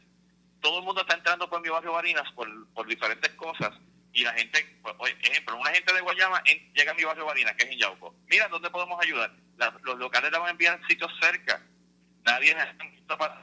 [0.60, 3.70] todo el mundo está entrando por mi barrio Barinas por, por diferentes cosas
[4.12, 6.42] y la gente, pues, ejemplo, una gente de Guayama
[6.74, 8.12] llega a mi barrio Barinas, que es en Yauco.
[8.28, 9.30] Mira, ¿dónde podemos ayudar?
[9.84, 11.62] los locales le van a enviar sitios cerca.
[12.24, 13.40] Nadie necesita para,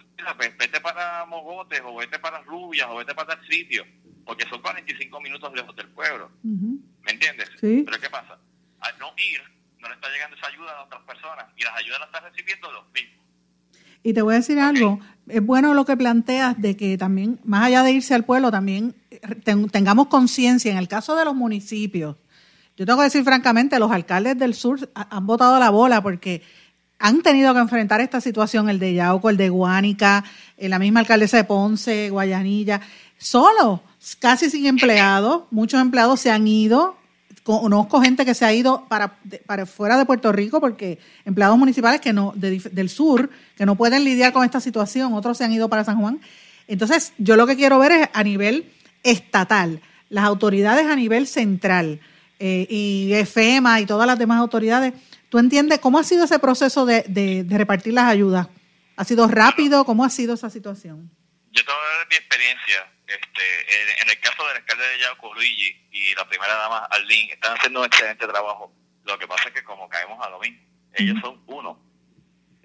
[0.59, 3.85] vete para Mogotes, o vete para Rubias, o vete para tal sitio,
[4.25, 6.31] porque son 45 minutos lejos del pueblo.
[6.43, 7.49] ¿Me entiendes?
[7.59, 8.37] Pero ¿qué pasa?
[8.79, 9.41] Al no ir,
[9.79, 12.71] no le está llegando esa ayuda a otras personas, y las ayudas las están recibiendo
[12.71, 13.23] los mismos.
[14.03, 17.65] Y te voy a decir algo, es bueno lo que planteas de que también, más
[17.65, 18.95] allá de irse al pueblo, también
[19.71, 22.17] tengamos conciencia en el caso de los municipios.
[22.75, 26.41] Yo tengo que decir francamente, los alcaldes del sur han botado la bola porque
[26.99, 30.23] han tenido que enfrentar esta situación, el de Yauco, el de Guánica,
[30.57, 32.81] eh, la misma alcaldesa de Ponce, Guayanilla,
[33.23, 33.81] solo,
[34.19, 36.97] casi sin empleados, muchos empleados se han ido,
[37.43, 41.99] conozco gente que se ha ido para, para fuera de Puerto Rico porque empleados municipales
[41.99, 45.69] que no del sur que no pueden lidiar con esta situación, otros se han ido
[45.69, 46.21] para San Juan.
[46.67, 48.71] Entonces, yo lo que quiero ver es a nivel
[49.03, 51.99] estatal, las autoridades a nivel central
[52.39, 54.93] eh, y FEMA y todas las demás autoridades,
[55.29, 58.47] ¿tú entiendes cómo ha sido ese proceso de, de, repartir las ayudas?
[58.95, 59.85] ¿Ha sido rápido?
[59.85, 61.09] ¿Cómo ha sido esa situación?
[61.51, 61.71] Yo te
[62.09, 62.92] mi experiencia.
[63.13, 67.55] Este, en, el caso del alcalde de Yauco, Luigi, y la primera dama, Arlene, están
[67.57, 68.73] haciendo un excelente trabajo.
[69.05, 70.59] Lo que pasa es que como caemos a lo mismo,
[70.93, 71.79] ellos son uno,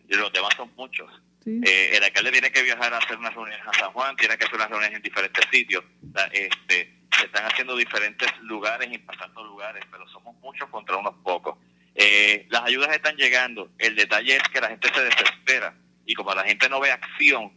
[0.09, 1.11] y los demás son muchos.
[1.47, 4.45] Eh, el alcalde tiene que viajar a hacer unas reuniones a San Juan, tiene que
[4.45, 5.85] hacer unas reuniones en diferentes sitios.
[6.33, 11.57] este, se están haciendo diferentes lugares, impactando lugares, pero somos muchos contra unos pocos.
[11.95, 13.73] Eh, las ayudas están llegando.
[13.79, 15.75] El detalle es que la gente se desespera
[16.07, 17.53] y como la gente no ve acción,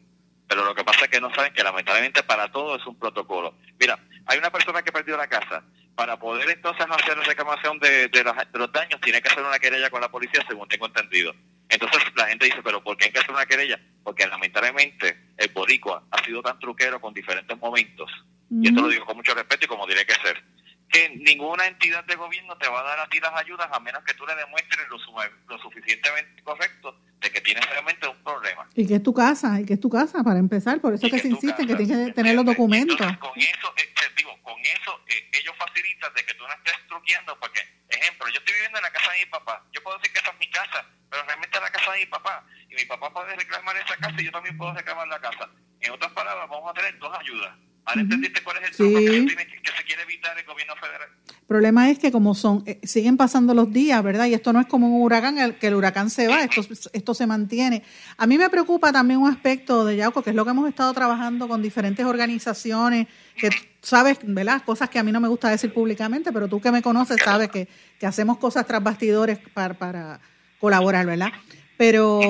[0.52, 3.56] pero lo que pasa es que no saben que lamentablemente para todo es un protocolo.
[3.80, 5.64] Mira, hay una persona que perdió la casa.
[5.96, 9.60] Para poder entonces hacer reclamación de, de, los, de los daños, tiene que hacer una
[9.60, 11.34] querella con la policía, según tengo entendido.
[11.70, 13.80] Entonces la gente dice, pero ¿por qué hay que hacer una querella?
[14.04, 18.12] Porque lamentablemente el boricua ha sido tan truquero con diferentes momentos,
[18.50, 20.44] y esto lo digo con mucho respeto y como tiene que ser,
[20.92, 24.04] que ninguna entidad de gobierno te va a dar a ti las ayudas a menos
[24.04, 28.68] que tú le demuestres lo, lo suficientemente correcto de que tienes realmente un problema.
[28.76, 31.20] Y que es tu casa, y que es tu casa para empezar, por eso que,
[31.20, 32.98] se insiste que tienes que tener los documentos.
[32.98, 37.40] con eso, eh, digo, con eso eh, ellos facilitan de que tú no estés truqueando,
[37.40, 40.20] porque, ejemplo, yo estoy viviendo en la casa de mi papá, yo puedo decir que
[40.20, 43.14] esa es mi casa, pero realmente es la casa de mi papá, y mi papá
[43.14, 45.50] puede reclamar esa casa y yo también puedo reclamar la casa.
[45.80, 49.06] En otras palabras, vamos a tener dos ayudas ¿Ahora entendiste cuál es el truco que,
[49.08, 51.10] se quiere evitar el gobierno federal?
[51.28, 54.28] El problema es que como son, eh, siguen pasando los días, ¿verdad?
[54.28, 56.62] Y esto no es como un huracán, el, que el huracán se va, esto,
[56.94, 57.84] esto se mantiene.
[58.18, 60.94] A mí me preocupa también un aspecto de Yauco, que es lo que hemos estado
[60.94, 63.50] trabajando con diferentes organizaciones, que
[63.82, 64.62] sabes, ¿verdad?
[64.64, 67.50] Cosas que a mí no me gusta decir públicamente, pero tú que me conoces sabes
[67.50, 67.68] que,
[68.00, 70.22] que hacemos cosas tras bastidores para, para
[70.60, 71.32] colaborar, ¿verdad?
[71.76, 72.22] Pero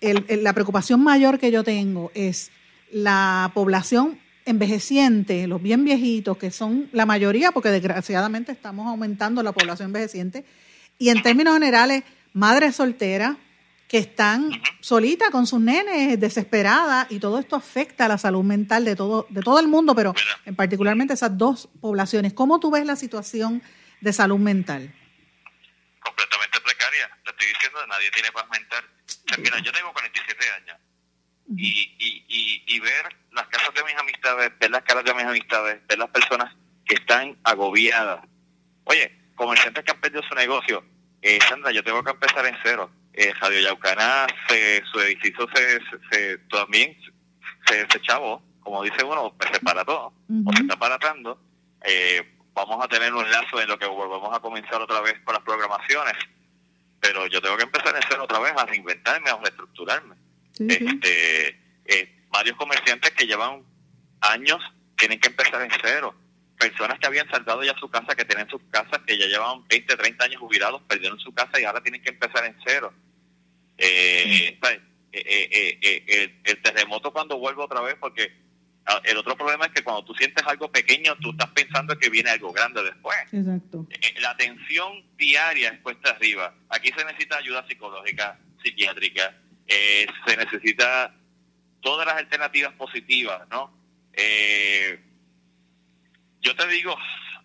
[0.00, 2.50] la preocupación mayor que yo tengo es
[2.90, 9.52] la población envejecientes, los bien viejitos, que son la mayoría, porque desgraciadamente estamos aumentando la
[9.52, 10.44] población envejeciente,
[10.98, 13.36] y en términos generales, madres solteras,
[13.88, 18.84] que están solitas con sus nenes, desesperadas, y todo esto afecta a la salud mental
[18.84, 20.14] de todo, de todo el mundo, pero
[20.44, 22.32] en particularmente esas dos poblaciones.
[22.32, 23.62] ¿Cómo tú ves la situación
[24.00, 24.92] de salud mental?
[26.00, 27.08] Completamente precaria.
[27.24, 28.84] Te estoy diciendo, nadie tiene paz mental.
[29.38, 30.78] mira, yo tengo 47 años.
[31.56, 35.24] Y, y, y, y ver las casas de mis amistades, ver las caras de mis
[35.24, 36.54] amistades, ver las personas
[36.84, 38.20] que están agobiadas.
[38.84, 40.84] Oye, comerciantes que han perdido su negocio.
[41.22, 44.26] Eh, Sandra, yo tengo que empezar en cero eh, Radio Yaucaná,
[44.90, 45.80] su edificio se,
[46.10, 46.96] se, también
[47.66, 50.12] se, se chavó, como dice uno, se para todo,
[50.44, 51.40] o se está paratando.
[51.82, 55.34] Eh, vamos a tener un lazo en lo que volvemos a comenzar otra vez con
[55.34, 56.14] las programaciones,
[57.00, 60.16] pero yo tengo que empezar a hacer otra vez, a reinventarme, a reestructurarme.
[60.58, 61.48] este,
[61.84, 63.62] eh, varios comerciantes que llevan
[64.20, 64.60] años
[64.96, 66.14] tienen que empezar en cero.
[66.58, 69.96] Personas que habían saldado ya su casa, que tienen sus casas, que ya llevaban 20,
[69.96, 72.92] 30 años jubilados, perdieron su casa y ahora tienen que empezar en cero.
[73.78, 74.58] Eh,
[75.12, 78.32] eh, eh, el, terremoto cuando vuelve otra vez, porque
[78.86, 82.10] ah, el otro problema es que cuando tú sientes algo pequeño, tú estás pensando que
[82.10, 83.16] viene algo grande después.
[83.32, 83.86] Exacto.
[84.20, 86.52] La atención diaria es cuesta arriba.
[86.68, 89.36] Aquí se necesita ayuda psicológica, psiquiátrica,
[90.26, 91.14] se necesita
[91.84, 93.72] todas las alternativas positivas, ¿no?
[96.40, 96.96] yo te digo,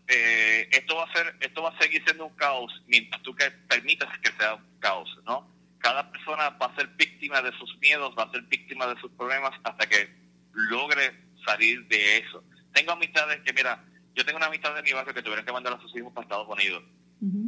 [0.07, 4.09] esto va a ser, esto va a seguir siendo un caos mientras tú que permitas
[4.19, 5.59] que sea un caos, ¿no?
[5.79, 9.11] cada persona va a ser víctima de sus miedos, va a ser víctima de sus
[9.11, 10.09] problemas hasta que
[10.53, 11.13] logre
[11.45, 12.43] salir de eso.
[12.73, 13.83] Tengo amistades que, mira,
[14.13, 16.25] yo tengo una amistad de mi barrio que tuvieron que mandar a sus hijos para
[16.25, 16.83] Estados Unidos.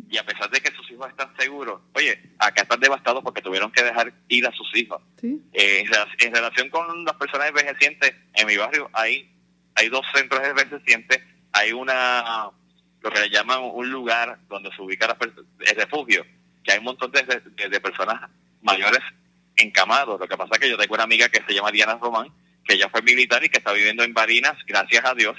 [0.09, 3.72] Y a pesar de que sus hijos están seguros, oye, acá están devastados porque tuvieron
[3.72, 5.01] que dejar ir a sus hijos.
[5.24, 5.86] Eh,
[6.19, 9.34] en, relación con las personas envejecientes, en mi barrio hay,
[9.76, 11.22] hay dos centros envejecientes,
[11.53, 12.49] hay una,
[13.01, 16.26] lo que le llaman un lugar donde se ubica el refugio
[16.63, 17.24] que hay un montón de,
[17.69, 18.30] de, personas
[18.61, 19.01] mayores
[19.55, 20.19] encamados.
[20.19, 22.28] Lo que pasa es que yo tengo una amiga que se llama Diana Román,
[22.63, 25.36] que ya fue militar y que está viviendo en Barinas, gracias a Dios,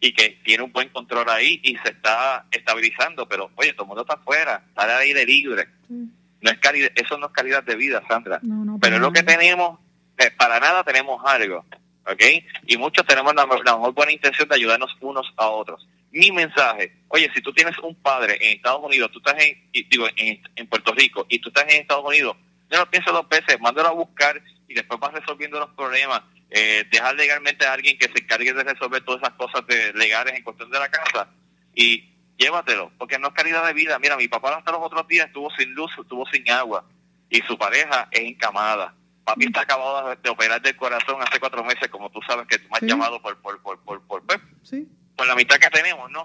[0.00, 3.28] y que tiene un buen control ahí y se está estabilizando.
[3.28, 5.68] Pero, oye, todo el mundo está afuera, está al aire libre.
[5.88, 8.40] No es calidad, eso no es calidad de vida, Sandra.
[8.80, 9.78] Pero es lo que tenemos,
[10.18, 11.64] eh, para nada tenemos algo.
[12.06, 12.22] ¿Ok?
[12.66, 16.92] Y muchos tenemos la, la mejor buena intención de ayudarnos unos a otros mi mensaje,
[17.08, 19.56] oye, si tú tienes un padre en Estados Unidos, tú estás en,
[19.88, 22.36] digo, en, Puerto Rico y tú estás en Estados Unidos,
[22.70, 24.40] no lo pienses dos veces, mándalo a buscar
[24.70, 26.22] y después vas resolviendo los problemas.
[26.48, 30.34] Eh, dejar legalmente a alguien que se encargue de resolver todas esas cosas de legales
[30.34, 31.28] en cuestión de la casa
[31.74, 33.98] y llévatelo, porque no es calidad de vida.
[33.98, 36.84] Mira, mi papá hasta los otros días estuvo sin luz, estuvo sin agua
[37.28, 38.94] y su pareja es encamada.
[39.24, 42.68] Papi está acabado de operar del corazón hace cuatro meses, como tú sabes que tú
[42.70, 44.22] me has llamado por, por, por, por, por,
[44.62, 44.88] sí
[45.20, 46.24] con la mitad que tenemos, ¿no?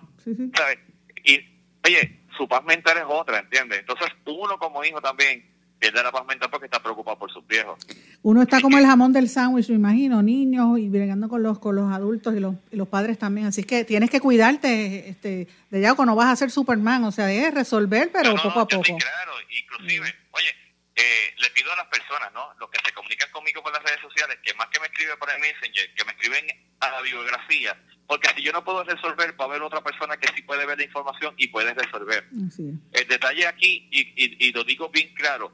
[0.55, 0.79] ¿Sabes?
[1.25, 1.45] Y,
[1.85, 3.79] oye, su paz mental es otra, ¿entiendes?
[3.79, 5.54] Entonces, uno como hijo también
[5.85, 7.77] pierde la paz mental porque está preocupado por sus viejos.
[8.23, 11.75] Uno está como el jamón del sándwich, me imagino, niños y bregando con los con
[11.75, 13.47] los adultos y los, los padres también.
[13.47, 17.31] Así que tienes que cuidarte este de ya cuando vas a ser Superman, o sea,
[17.31, 18.81] es resolver, pero poco a poco.
[18.83, 20.55] claro, inclusive, oye,
[20.95, 22.53] eh, le pido a las personas, ¿no?
[22.59, 25.29] Los que se comunican conmigo por las redes sociales, que más que me escriben por
[25.29, 26.45] el Messenger, que me escriben
[26.79, 27.77] a la biografía,
[28.07, 30.77] porque si yo no puedo resolver, va a haber otra persona que sí puede ver
[30.77, 32.27] la información y puede resolver.
[32.91, 35.51] El detalle aquí, y, y, lo digo bien claro,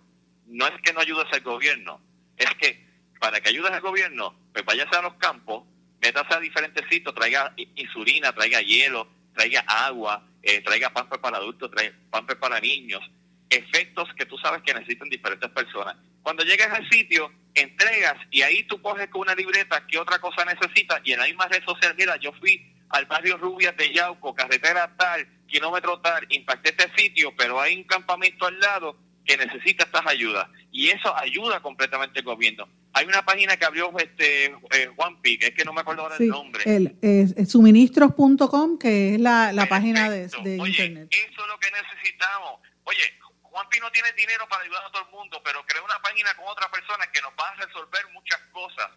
[0.51, 2.01] no es que no ayudes al gobierno,
[2.37, 2.85] es que
[3.19, 5.63] para que ayudes al gobierno, pues váyase a los campos,
[6.01, 11.71] métase a diferentes sitios, traiga insulina, traiga hielo, traiga agua, eh, traiga pamper para adultos,
[11.71, 13.01] traiga pamper para niños,
[13.49, 15.95] efectos que tú sabes que necesitan diferentes personas.
[16.21, 20.43] Cuando llegues al sitio, entregas y ahí tú coges con una libreta qué otra cosa
[20.45, 24.35] necesitas y en la misma red social, mira, yo fui al barrio Rubias de Yauco,
[24.35, 29.85] carretera tal, kilómetro tal, impacté este sitio, pero hay un campamento al lado que necesita
[29.85, 30.47] estas ayudas.
[30.71, 32.67] Y eso ayuda completamente al gobierno.
[32.93, 36.17] Hay una página que abrió este eh, Juan Pic, es que no me acuerdo ahora
[36.19, 36.63] el nombre.
[36.65, 41.07] El, suministros.com, que es la, la página de, de internet.
[41.11, 42.59] Eso es lo que necesitamos.
[42.83, 43.03] Oye,
[43.41, 46.47] Juanpi no tiene dinero para ayudar a todo el mundo, pero creó una página con
[46.47, 48.89] otra persona que nos va a resolver muchas cosas.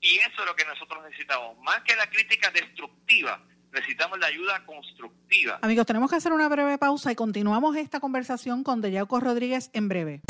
[0.00, 1.56] Y eso es lo que nosotros necesitamos.
[1.60, 3.40] Más que la crítica destructiva,
[3.74, 5.58] necesitamos la ayuda constructiva.
[5.62, 9.88] Amigos, tenemos que hacer una breve pausa y continuamos esta conversación con Deyauco Rodríguez en
[9.88, 10.20] breve.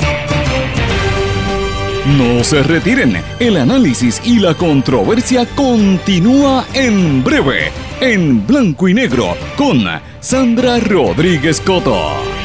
[2.17, 9.35] No se retiren, el análisis y la controversia continúa en breve, en blanco y negro,
[9.57, 9.83] con
[10.19, 12.44] Sandra Rodríguez Coto.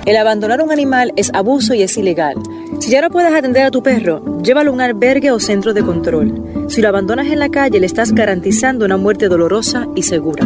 [0.05, 2.35] El abandonar un animal es abuso y es ilegal.
[2.79, 5.83] Si ya no puedes atender a tu perro, llévalo a un albergue o centro de
[5.83, 6.65] control.
[6.69, 10.45] Si lo abandonas en la calle, le estás garantizando una muerte dolorosa y segura.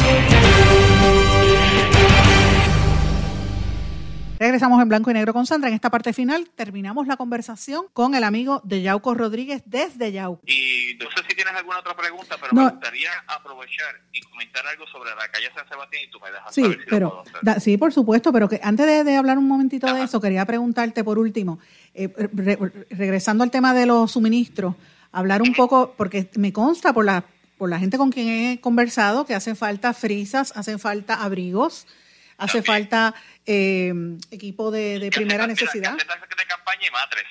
[4.41, 5.69] Regresamos en blanco y negro con Sandra.
[5.69, 10.41] En esta parte final terminamos la conversación con el amigo de Yauco Rodríguez desde Yauco.
[10.47, 14.87] Y no sé si tienes alguna otra pregunta, pero me gustaría aprovechar y comentar algo
[14.87, 17.23] sobre la calle San Sebastián y tú me dejas sí, saber si pero,
[17.59, 21.03] sí, por supuesto, pero que antes de, de hablar un momentito de eso, quería preguntarte
[21.03, 21.59] por último,
[21.93, 22.57] eh, re,
[22.89, 24.73] regresando al tema de los suministros,
[25.11, 27.25] hablar un poco, porque me consta por la,
[27.59, 31.85] por la gente con quien he conversado que hacen falta frisas, hacen falta abrigos,
[32.41, 33.13] hace falta
[33.45, 33.93] eh,
[34.31, 35.97] equipo de, de primera necesidad.
[35.97, 37.27] Casetas de campaña y matres.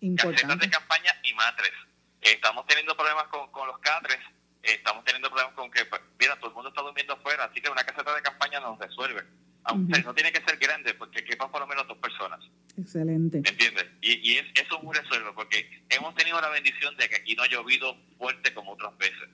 [0.00, 0.42] Importante.
[0.42, 1.72] Casetas de campaña y matres.
[2.20, 4.18] Estamos teniendo problemas con, con los catres.
[4.64, 7.68] estamos teniendo problemas con que, pues, mira, todo el mundo está durmiendo afuera, así que
[7.68, 9.22] una caseta de campaña nos resuelve.
[9.66, 12.38] Aunque no tiene que ser grande, porque quepan por lo menos dos personas.
[12.76, 13.40] Excelente.
[13.40, 13.86] ¿Me entiendes?
[14.02, 17.34] Y, y es, eso es un resuelve, porque hemos tenido la bendición de que aquí
[17.34, 19.28] no ha llovido fuerte como otras veces.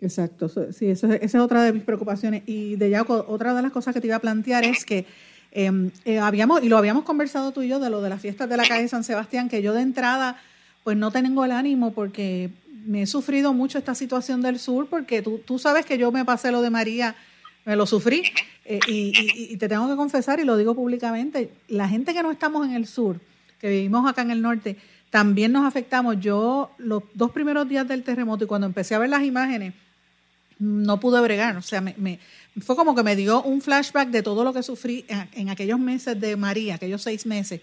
[0.00, 2.42] Exacto, sí, eso, es- esa es otra de mis preocupaciones.
[2.46, 5.06] Y de Yauco, otra de las cosas que te iba a plantear es que
[5.50, 8.48] eh, eh, habíamos, y lo habíamos conversado tú y yo, de lo de las fiestas
[8.48, 10.36] de la calle San Sebastián, que yo de entrada,
[10.84, 12.50] pues no tengo el ánimo porque
[12.84, 16.24] me he sufrido mucho esta situación del sur, porque tú, tú sabes que yo me
[16.24, 17.16] pasé lo de María,
[17.64, 18.22] me lo sufrí,
[18.66, 22.22] eh, y, y- y te tengo que confesar, y lo digo públicamente, la gente que
[22.22, 23.18] no estamos en el sur,
[23.60, 24.76] que vivimos acá en el norte,
[25.10, 26.20] también nos afectamos.
[26.20, 29.72] Yo los dos primeros días del terremoto y cuando empecé a ver las imágenes,
[30.58, 31.56] no pude bregar.
[31.56, 32.18] O sea, me, me-
[32.60, 35.78] fue como que me dio un flashback de todo lo que sufrí en, en aquellos
[35.78, 37.60] meses de María, aquellos seis meses,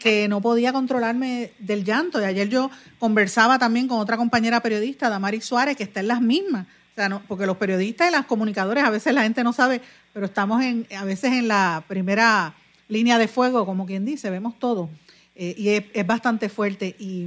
[0.00, 2.20] que no podía controlarme del llanto.
[2.20, 6.20] Y ayer yo conversaba también con otra compañera periodista, Damaris Suárez, que está en las
[6.20, 6.66] mismas.
[6.66, 9.80] O sea, no, porque los periodistas y las comunicadores, a veces la gente no sabe,
[10.12, 12.54] pero estamos en, a veces en la primera
[12.88, 14.90] línea de fuego, como quien dice, vemos todo.
[15.36, 16.94] Eh, y es, es bastante fuerte.
[16.98, 17.26] Y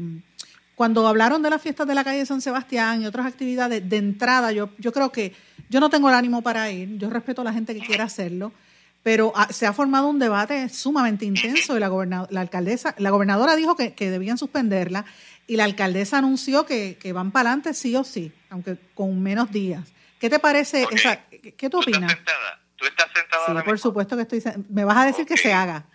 [0.78, 4.52] cuando hablaron de las fiestas de la calle San Sebastián y otras actividades, de entrada,
[4.52, 5.34] yo, yo creo que
[5.70, 8.52] yo no tengo el ánimo para ir, yo respeto a la gente que quiera hacerlo,
[9.02, 13.56] pero ah, se ha formado un debate sumamente intenso y la, la alcaldesa, la gobernadora
[13.56, 15.04] dijo que, debían suspenderla
[15.48, 19.84] y la alcaldesa anunció que, van para adelante sí o sí, aunque con menos días.
[20.20, 20.86] ¿Qué te parece?
[20.92, 21.22] Esa,
[21.58, 22.04] ¿Qué tú opinas?
[22.04, 22.62] Estás sentada?
[22.76, 24.44] ¿Tú estás sentada Sí, por supuesto que estoy.
[24.70, 25.88] Me vas a decir que se haga.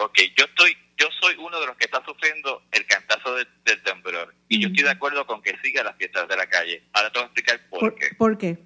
[0.00, 4.32] Ok, yo estoy, yo soy uno de los que está sufriendo el cantazo del temblor
[4.48, 6.84] y yo estoy de acuerdo con que siga las fiestas de la calle.
[6.92, 8.14] Ahora te voy a explicar por, qué.
[8.16, 8.58] ¿Por qué?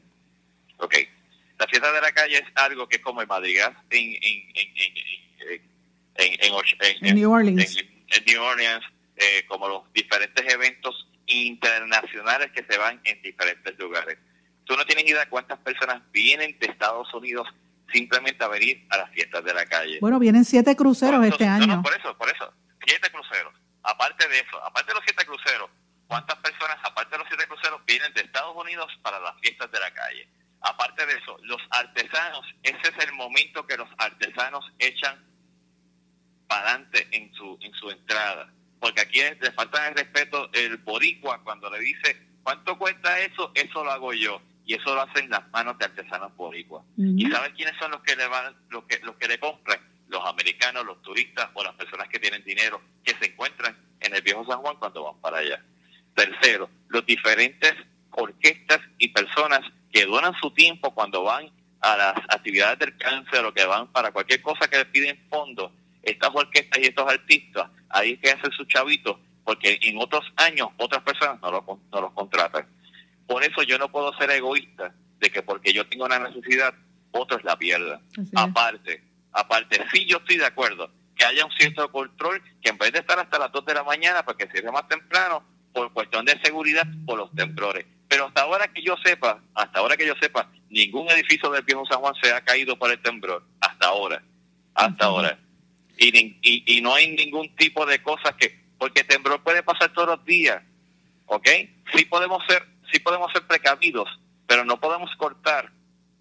[0.77, 0.95] Ok,
[1.59, 4.43] la fiesta de la calle es algo que es como el madrigal en, en,
[7.15, 7.77] New Orleans,
[8.11, 8.85] en, New Orleans
[9.17, 14.19] eh, como los diferentes eventos internacionales que se van en diferentes lugares.
[14.65, 17.49] Tú no tienes idea de cuántas personas vienen de Estados Unidos
[17.93, 19.99] simplemente a venir a las fiestas de la calle.
[20.01, 21.77] Bueno, vienen siete cruceros este año.
[21.77, 22.53] No, por eso, por eso,
[22.85, 23.55] siete cruceros.
[23.83, 25.71] Aparte de eso, aparte de los siete cruceros,
[26.07, 29.81] ¿cuántas personas, aparte de los siete cruceros, vienen de Estados Unidos para las fiestas de
[29.81, 30.29] la calle?
[30.61, 35.19] Aparte de eso, los artesanos, ese es el momento que los artesanos echan
[36.47, 38.53] para adelante en su, en su entrada.
[38.79, 43.51] Porque aquí le falta el respeto el boricua cuando le dice, ¿cuánto cuesta eso?
[43.55, 44.41] Eso lo hago yo.
[44.73, 46.83] Y eso lo hacen las manos de artesanos boricua.
[46.97, 49.79] ¿Y sabes quiénes son los que le van, los que, los que le compran?
[50.09, 54.23] Los americanos, los turistas o las personas que tienen dinero que se encuentran en el
[54.23, 55.63] viejo San Juan cuando van para allá.
[56.15, 57.75] Tercero, los diferentes
[58.13, 59.61] orquestas y personas
[59.93, 61.51] que donan su tiempo cuando van
[61.83, 65.71] a las actividades del cáncer o que van para cualquier cosa que les piden fondos,
[66.03, 70.69] estas orquestas y estos artistas, ahí es que hacen sus chavitos, porque en otros años
[70.79, 72.67] otras personas no, lo, no los contratan.
[73.27, 76.75] Por eso yo no puedo ser egoísta de que porque yo tengo una necesidad,
[77.13, 78.01] otros la pierdan.
[78.35, 79.03] Aparte,
[79.33, 83.01] aparte, sí yo estoy de acuerdo que haya un cierto control, que en vez de
[83.01, 86.39] estar hasta las 2 de la mañana, para que cierre más temprano, por cuestión de
[86.43, 87.87] seguridad, por los temblores.
[88.09, 91.85] Pero hasta ahora que yo sepa, hasta ahora que yo sepa, ningún edificio del viejo
[91.87, 93.45] San Juan se ha caído por el temblor.
[93.61, 94.23] Hasta ahora.
[94.75, 95.39] Hasta ahora.
[95.97, 98.61] Y, y, y no hay ningún tipo de cosas que...
[98.79, 100.63] Porque el temblor puede pasar todos los días.
[101.27, 101.49] ¿Ok?
[101.95, 104.09] Sí podemos ser, sí podemos ser precavidos,
[104.47, 105.73] pero no podemos cortar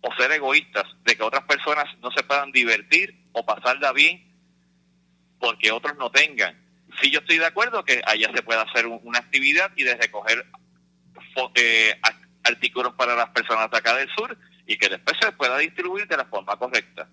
[0.02, 4.32] o ser egoístas de que otras personas no se puedan divertir o pasarla bien
[5.40, 6.60] porque otros no tengan.
[7.02, 10.46] Sí, yo estoy de acuerdo que allá se pueda hacer una actividad y de recoger
[11.56, 12.00] eh,
[12.44, 16.18] artículos para las personas de acá del sur y que después se pueda distribuir de
[16.18, 17.08] la forma correcta.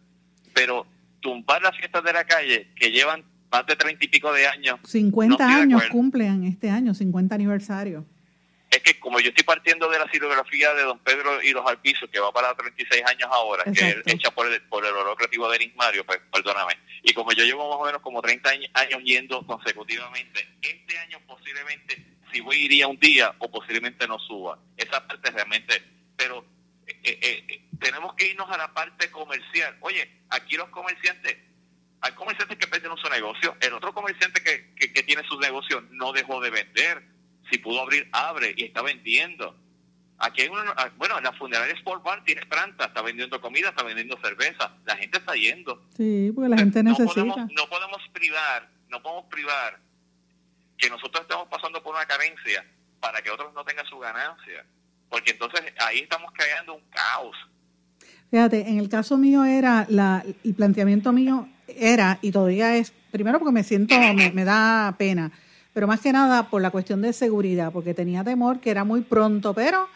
[0.54, 0.86] Pero
[1.20, 4.78] tumbar las fiestas de la calle que llevan más de treinta y pico de años.
[4.84, 8.06] 50 años cumplen este año, 50 aniversario.
[8.70, 12.10] Es que como yo estoy partiendo de la silografía de Don Pedro y los Alpizos,
[12.10, 15.48] que va para 36 años ahora, que es hecha por el, por el oro creativo
[15.48, 16.78] de Erismario, pues perdóname.
[17.02, 22.18] Y como yo llevo más o menos como 30 años yendo consecutivamente, este año posiblemente
[22.32, 24.58] si voy iría un día o posiblemente no suba.
[24.76, 25.82] Esa parte realmente,
[26.16, 26.44] pero
[26.86, 29.76] eh, eh, eh, tenemos que irnos a la parte comercial.
[29.80, 31.36] Oye, aquí los comerciantes,
[32.00, 36.12] hay comerciantes que pierden su negocio, el otro comerciante que, que, tiene su negocio no
[36.12, 37.02] dejó de vender.
[37.50, 39.56] Si pudo abrir, abre y está vendiendo.
[40.18, 43.84] Aquí hay uno, ah, bueno, la funeraria Sport Bar tiene planta, está vendiendo comida, está
[43.84, 44.76] vendiendo cerveza.
[44.84, 45.86] La gente está yendo.
[45.96, 47.24] Sí, porque la gente necesita.
[47.24, 49.78] No podemos, no podemos privar, no podemos privar
[50.76, 52.64] que nosotros estamos pasando por una carencia
[53.00, 54.64] para que otros no tengan su ganancia.
[55.08, 57.36] Porque entonces ahí estamos creando un caos.
[58.30, 63.38] Fíjate, en el caso mío era, la, el planteamiento mío era, y todavía es, primero
[63.38, 63.94] porque me siento,
[64.34, 65.32] me, da pena,
[65.78, 69.02] pero más que nada por la cuestión de seguridad, porque tenía temor que era muy
[69.02, 69.88] pronto, pero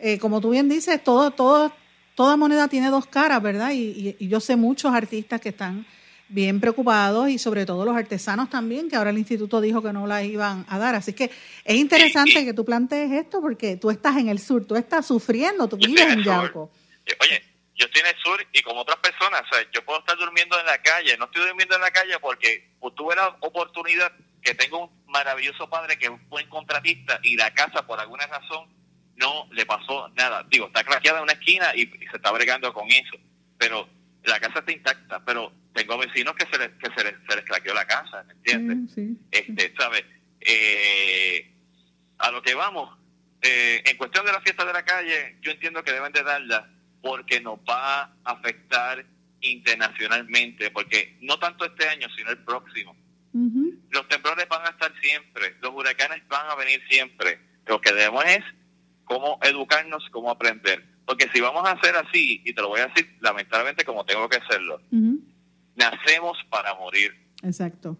[0.00, 1.72] eh, como tú bien dices, todo, todo,
[2.16, 3.70] toda moneda tiene dos caras, ¿verdad?
[3.72, 5.86] y yo sé muchos artistas que están
[6.28, 10.08] bien preocupados y sobre todo los artesanos también, que ahora el instituto dijo que no
[10.08, 10.96] la iban a dar.
[10.96, 11.30] Así que
[11.64, 15.68] es interesante que tú plantees esto porque tú estás en el sur, tú estás sufriendo,
[15.68, 16.72] tú vives en Yauco.
[17.20, 17.44] Oye,
[17.76, 20.82] yo estoy en el sur y como otras personas, yo puedo estar durmiendo en la
[20.82, 24.10] calle, no estoy durmiendo en la calle porque tuve la oportunidad
[24.42, 28.26] que tengo un maravilloso padre que es un buen contratista y la casa por alguna
[28.26, 28.68] razón
[29.16, 30.44] no le pasó nada.
[30.48, 33.16] Digo, está craqueada en una esquina y, y se está bregando con eso,
[33.58, 33.88] pero
[34.24, 37.44] la casa está intacta, pero tengo vecinos que se les, que se les, se les
[37.44, 38.96] craqueó la casa, ¿me entiendes?
[39.30, 40.04] Este, ¿sabes?
[40.40, 41.52] Eh,
[42.18, 42.96] a lo que vamos,
[43.42, 46.68] eh, en cuestión de la fiesta de la calle, yo entiendo que deben de darla
[47.00, 49.04] porque nos va a afectar
[49.40, 52.96] internacionalmente, porque no tanto este año, sino el próximo.
[53.90, 57.38] Los temblores van a estar siempre, los huracanes van a venir siempre.
[57.66, 58.44] Lo que debemos es
[59.04, 60.84] cómo educarnos, cómo aprender.
[61.06, 64.28] Porque si vamos a hacer así, y te lo voy a decir lamentablemente como tengo
[64.28, 64.80] que hacerlo,
[65.74, 67.14] nacemos para morir.
[67.42, 67.96] Exacto.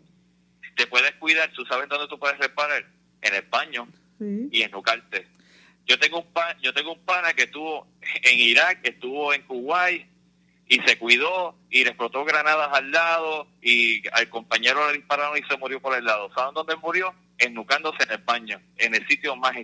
[0.77, 2.85] Te puedes cuidar, tú sabes dónde tú puedes reparar,
[3.23, 3.89] en el baño
[4.21, 5.27] y en educarte.
[5.87, 7.87] Yo tengo un pan, yo tengo un pana que estuvo
[8.23, 10.07] en Irak, estuvo en Kuwait
[10.69, 15.43] y se cuidó y le explotó granadas al lado y al compañero le dispararon y
[15.43, 16.31] se murió por el lado.
[16.35, 17.15] ¿Saben dónde murió?
[17.39, 19.55] Ennucándose en el baño, en el sitio más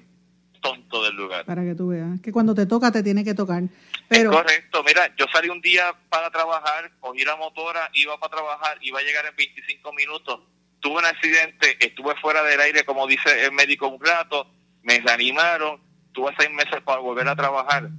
[0.62, 1.44] tonto del lugar.
[1.44, 3.62] Para que tú veas, que cuando te toca te tiene que tocar.
[4.08, 4.30] Pero...
[4.30, 8.98] correcto, mira, yo salí un día para trabajar, cogí la motora, iba para trabajar, iba
[8.98, 10.40] a llegar en 25 minutos,
[10.80, 14.46] tuve un accidente, estuve fuera del aire, como dice el médico un rato,
[14.82, 15.80] me reanimaron,
[16.12, 17.90] tuve seis meses para volver a trabajar.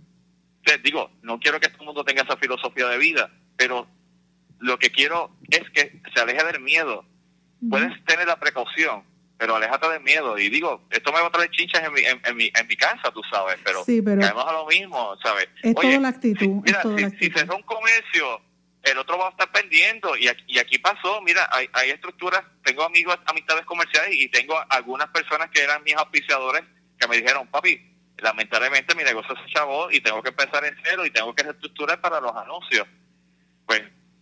[0.65, 3.87] Te digo, no quiero que todo el mundo tenga esa filosofía de vida, pero
[4.59, 7.05] lo que quiero es que se aleje del miedo.
[7.69, 9.03] Puedes tener la precaución,
[9.37, 10.37] pero aléjate del miedo.
[10.37, 13.11] Y digo, esto me va a traer chinchas en mi, en, mi, en mi casa,
[13.13, 15.47] tú sabes, pero, sí, pero caemos a lo mismo, ¿sabes?
[15.61, 16.63] Es toda la actitud.
[16.63, 18.41] Mira, si, la si cerró un comercio,
[18.83, 20.15] el otro va a estar pendiendo.
[20.17, 24.55] Y aquí, y aquí pasó, mira, hay, hay estructuras, tengo amigos, amistades comerciales y tengo
[24.69, 26.63] algunas personas que eran mis auspiciadores
[26.99, 31.05] que me dijeron, papi, lamentablemente mi negocio se chavó y tengo que empezar en cero
[31.05, 32.87] y tengo que reestructurar para los anuncios.
[33.65, 33.81] Pues,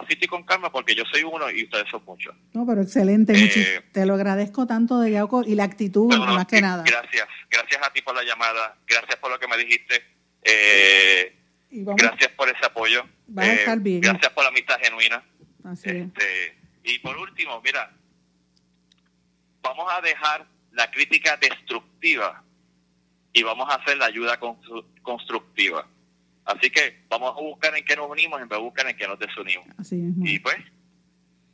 [0.08, 2.34] y con calma, porque yo soy uno y ustedes son muchos.
[2.52, 3.32] No, pero excelente.
[3.36, 6.82] Eh, te lo agradezco tanto de Yauco y la actitud, Bueno, más que nada.
[6.86, 10.02] Gracias, gracias a ti por la llamada, gracias por lo que me dijiste,
[10.42, 11.36] eh,
[11.70, 14.00] Y vamos, gracias por ese apoyo, Vas a eh, estar bien.
[14.00, 15.22] gracias por la amistad genuina.
[15.64, 16.06] así es.
[16.86, 17.92] Y por último, mira,
[19.60, 22.44] vamos a dejar la crítica destructiva
[23.32, 25.86] y vamos a hacer la ayuda constru- constructiva.
[26.44, 29.08] Así que vamos a buscar en qué nos unimos en vez de buscar en qué
[29.08, 29.66] nos desunimos.
[29.78, 30.12] Así es.
[30.30, 30.56] Y pues,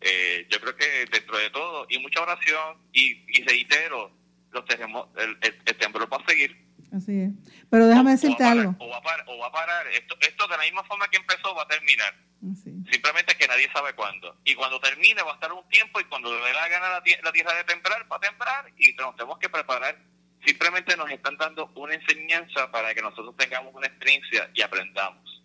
[0.02, 4.12] eh, yo creo que dentro de todo, y mucha oración, y, y reitero,
[4.50, 6.61] los el, el- el temblor va a seguir.
[6.92, 7.30] Así es.
[7.70, 8.76] Pero déjame decirte algo.
[8.78, 9.86] O va, a parar, o va a parar.
[9.88, 12.14] Esto, esto de la misma forma que empezó va a terminar.
[12.90, 14.36] Simplemente que nadie sabe cuándo.
[14.44, 16.90] Y cuando termine va a estar un tiempo y cuando le dé la gana a
[16.90, 19.96] la, tie- la tierra de temblar, va a temblar y nos tenemos que preparar.
[20.44, 25.42] Simplemente nos están dando una enseñanza para que nosotros tengamos una experiencia y aprendamos.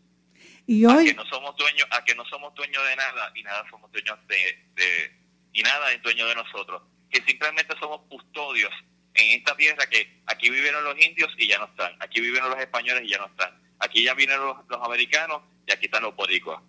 [0.66, 3.44] Y A hoy, que no somos dueños, a que no somos dueños de nada y
[3.44, 4.36] nada somos dueños de,
[4.76, 5.18] de-
[5.54, 6.82] y nada es dueño de nosotros.
[7.10, 8.72] Que simplemente somos custodios
[9.18, 11.92] en esta tierra que aquí vivieron los indios y ya no están.
[12.00, 13.52] Aquí vivieron los españoles y ya no están.
[13.80, 16.60] Aquí ya vienen los, los americanos y aquí están los boricuas.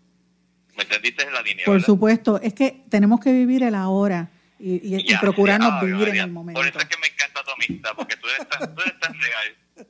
[0.76, 1.64] ¿Me entendiste en la línea?
[1.64, 1.86] por verdad?
[1.86, 4.30] supuesto, es que tenemos que vivir el ahora
[4.60, 6.60] y, y- y Ya, procurarnos ya, Ave vivir en el momento.
[6.60, 9.12] Por eso es que me encanta tu amistad, porque tú eres tan, tú eres tan
[9.14, 9.56] real.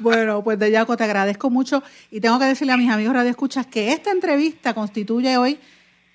[0.00, 3.30] Bueno, pues de Yaco te agradezco mucho y tengo que decirle a mis amigos Radio
[3.30, 5.58] Escuchas que esta entrevista constituye hoy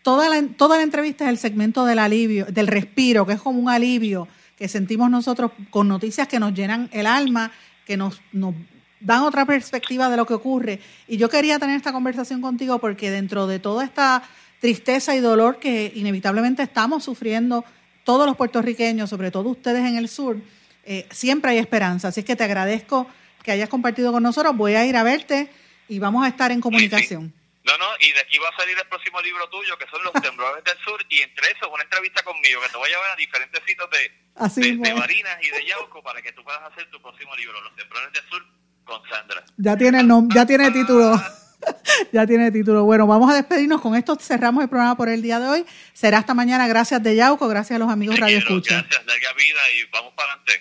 [0.02, 3.60] toda la, toda la entrevista es el segmento del alivio, del respiro, que es como
[3.60, 4.28] un alivio
[4.58, 7.52] que sentimos nosotros con noticias que nos llenan el alma,
[7.86, 8.56] que nos, nos
[9.00, 10.80] dan otra perspectiva de lo que ocurre.
[11.08, 14.24] Y yo quería tener esta conversación contigo porque dentro de toda esta
[14.60, 17.64] tristeza y dolor que inevitablemente estamos sufriendo
[18.04, 20.38] todos los puertorriqueños, sobre todo ustedes en el sur,
[20.86, 22.08] eh, siempre hay esperanza.
[22.08, 23.08] Así es que te agradezco
[23.44, 24.56] que hayas compartido con nosotros.
[24.56, 25.50] Voy a ir a verte
[25.88, 27.34] y vamos a estar en comunicación.
[27.64, 30.14] No, no, y de aquí va a salir el próximo libro tuyo, que son Los
[30.24, 33.16] Temblores del Sur, y entre eso una entrevista conmigo, que te voy a llevar a
[33.18, 34.94] diferentes sitios de, Así de, de.
[34.94, 38.24] Barinas y de Yauco para que tú puedas hacer tu próximo libro, Los Temblores del
[38.30, 38.44] Sur,
[38.86, 39.44] con Sandra.
[39.58, 41.22] Ya tiene, nom- ya tiene título.
[42.12, 42.84] ya tiene título.
[42.86, 43.82] Bueno, vamos a despedirnos.
[43.82, 45.66] Con esto cerramos el programa por el día de hoy.
[45.94, 46.68] Será hasta mañana.
[46.68, 47.48] Gracias de Yauco.
[47.48, 48.82] Gracias a los amigos Radio Escucha.
[48.82, 50.54] Gracias, larga vida y vamos para adelante.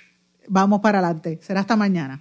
[0.49, 1.39] Vamos para adelante.
[1.43, 2.21] Será hasta mañana.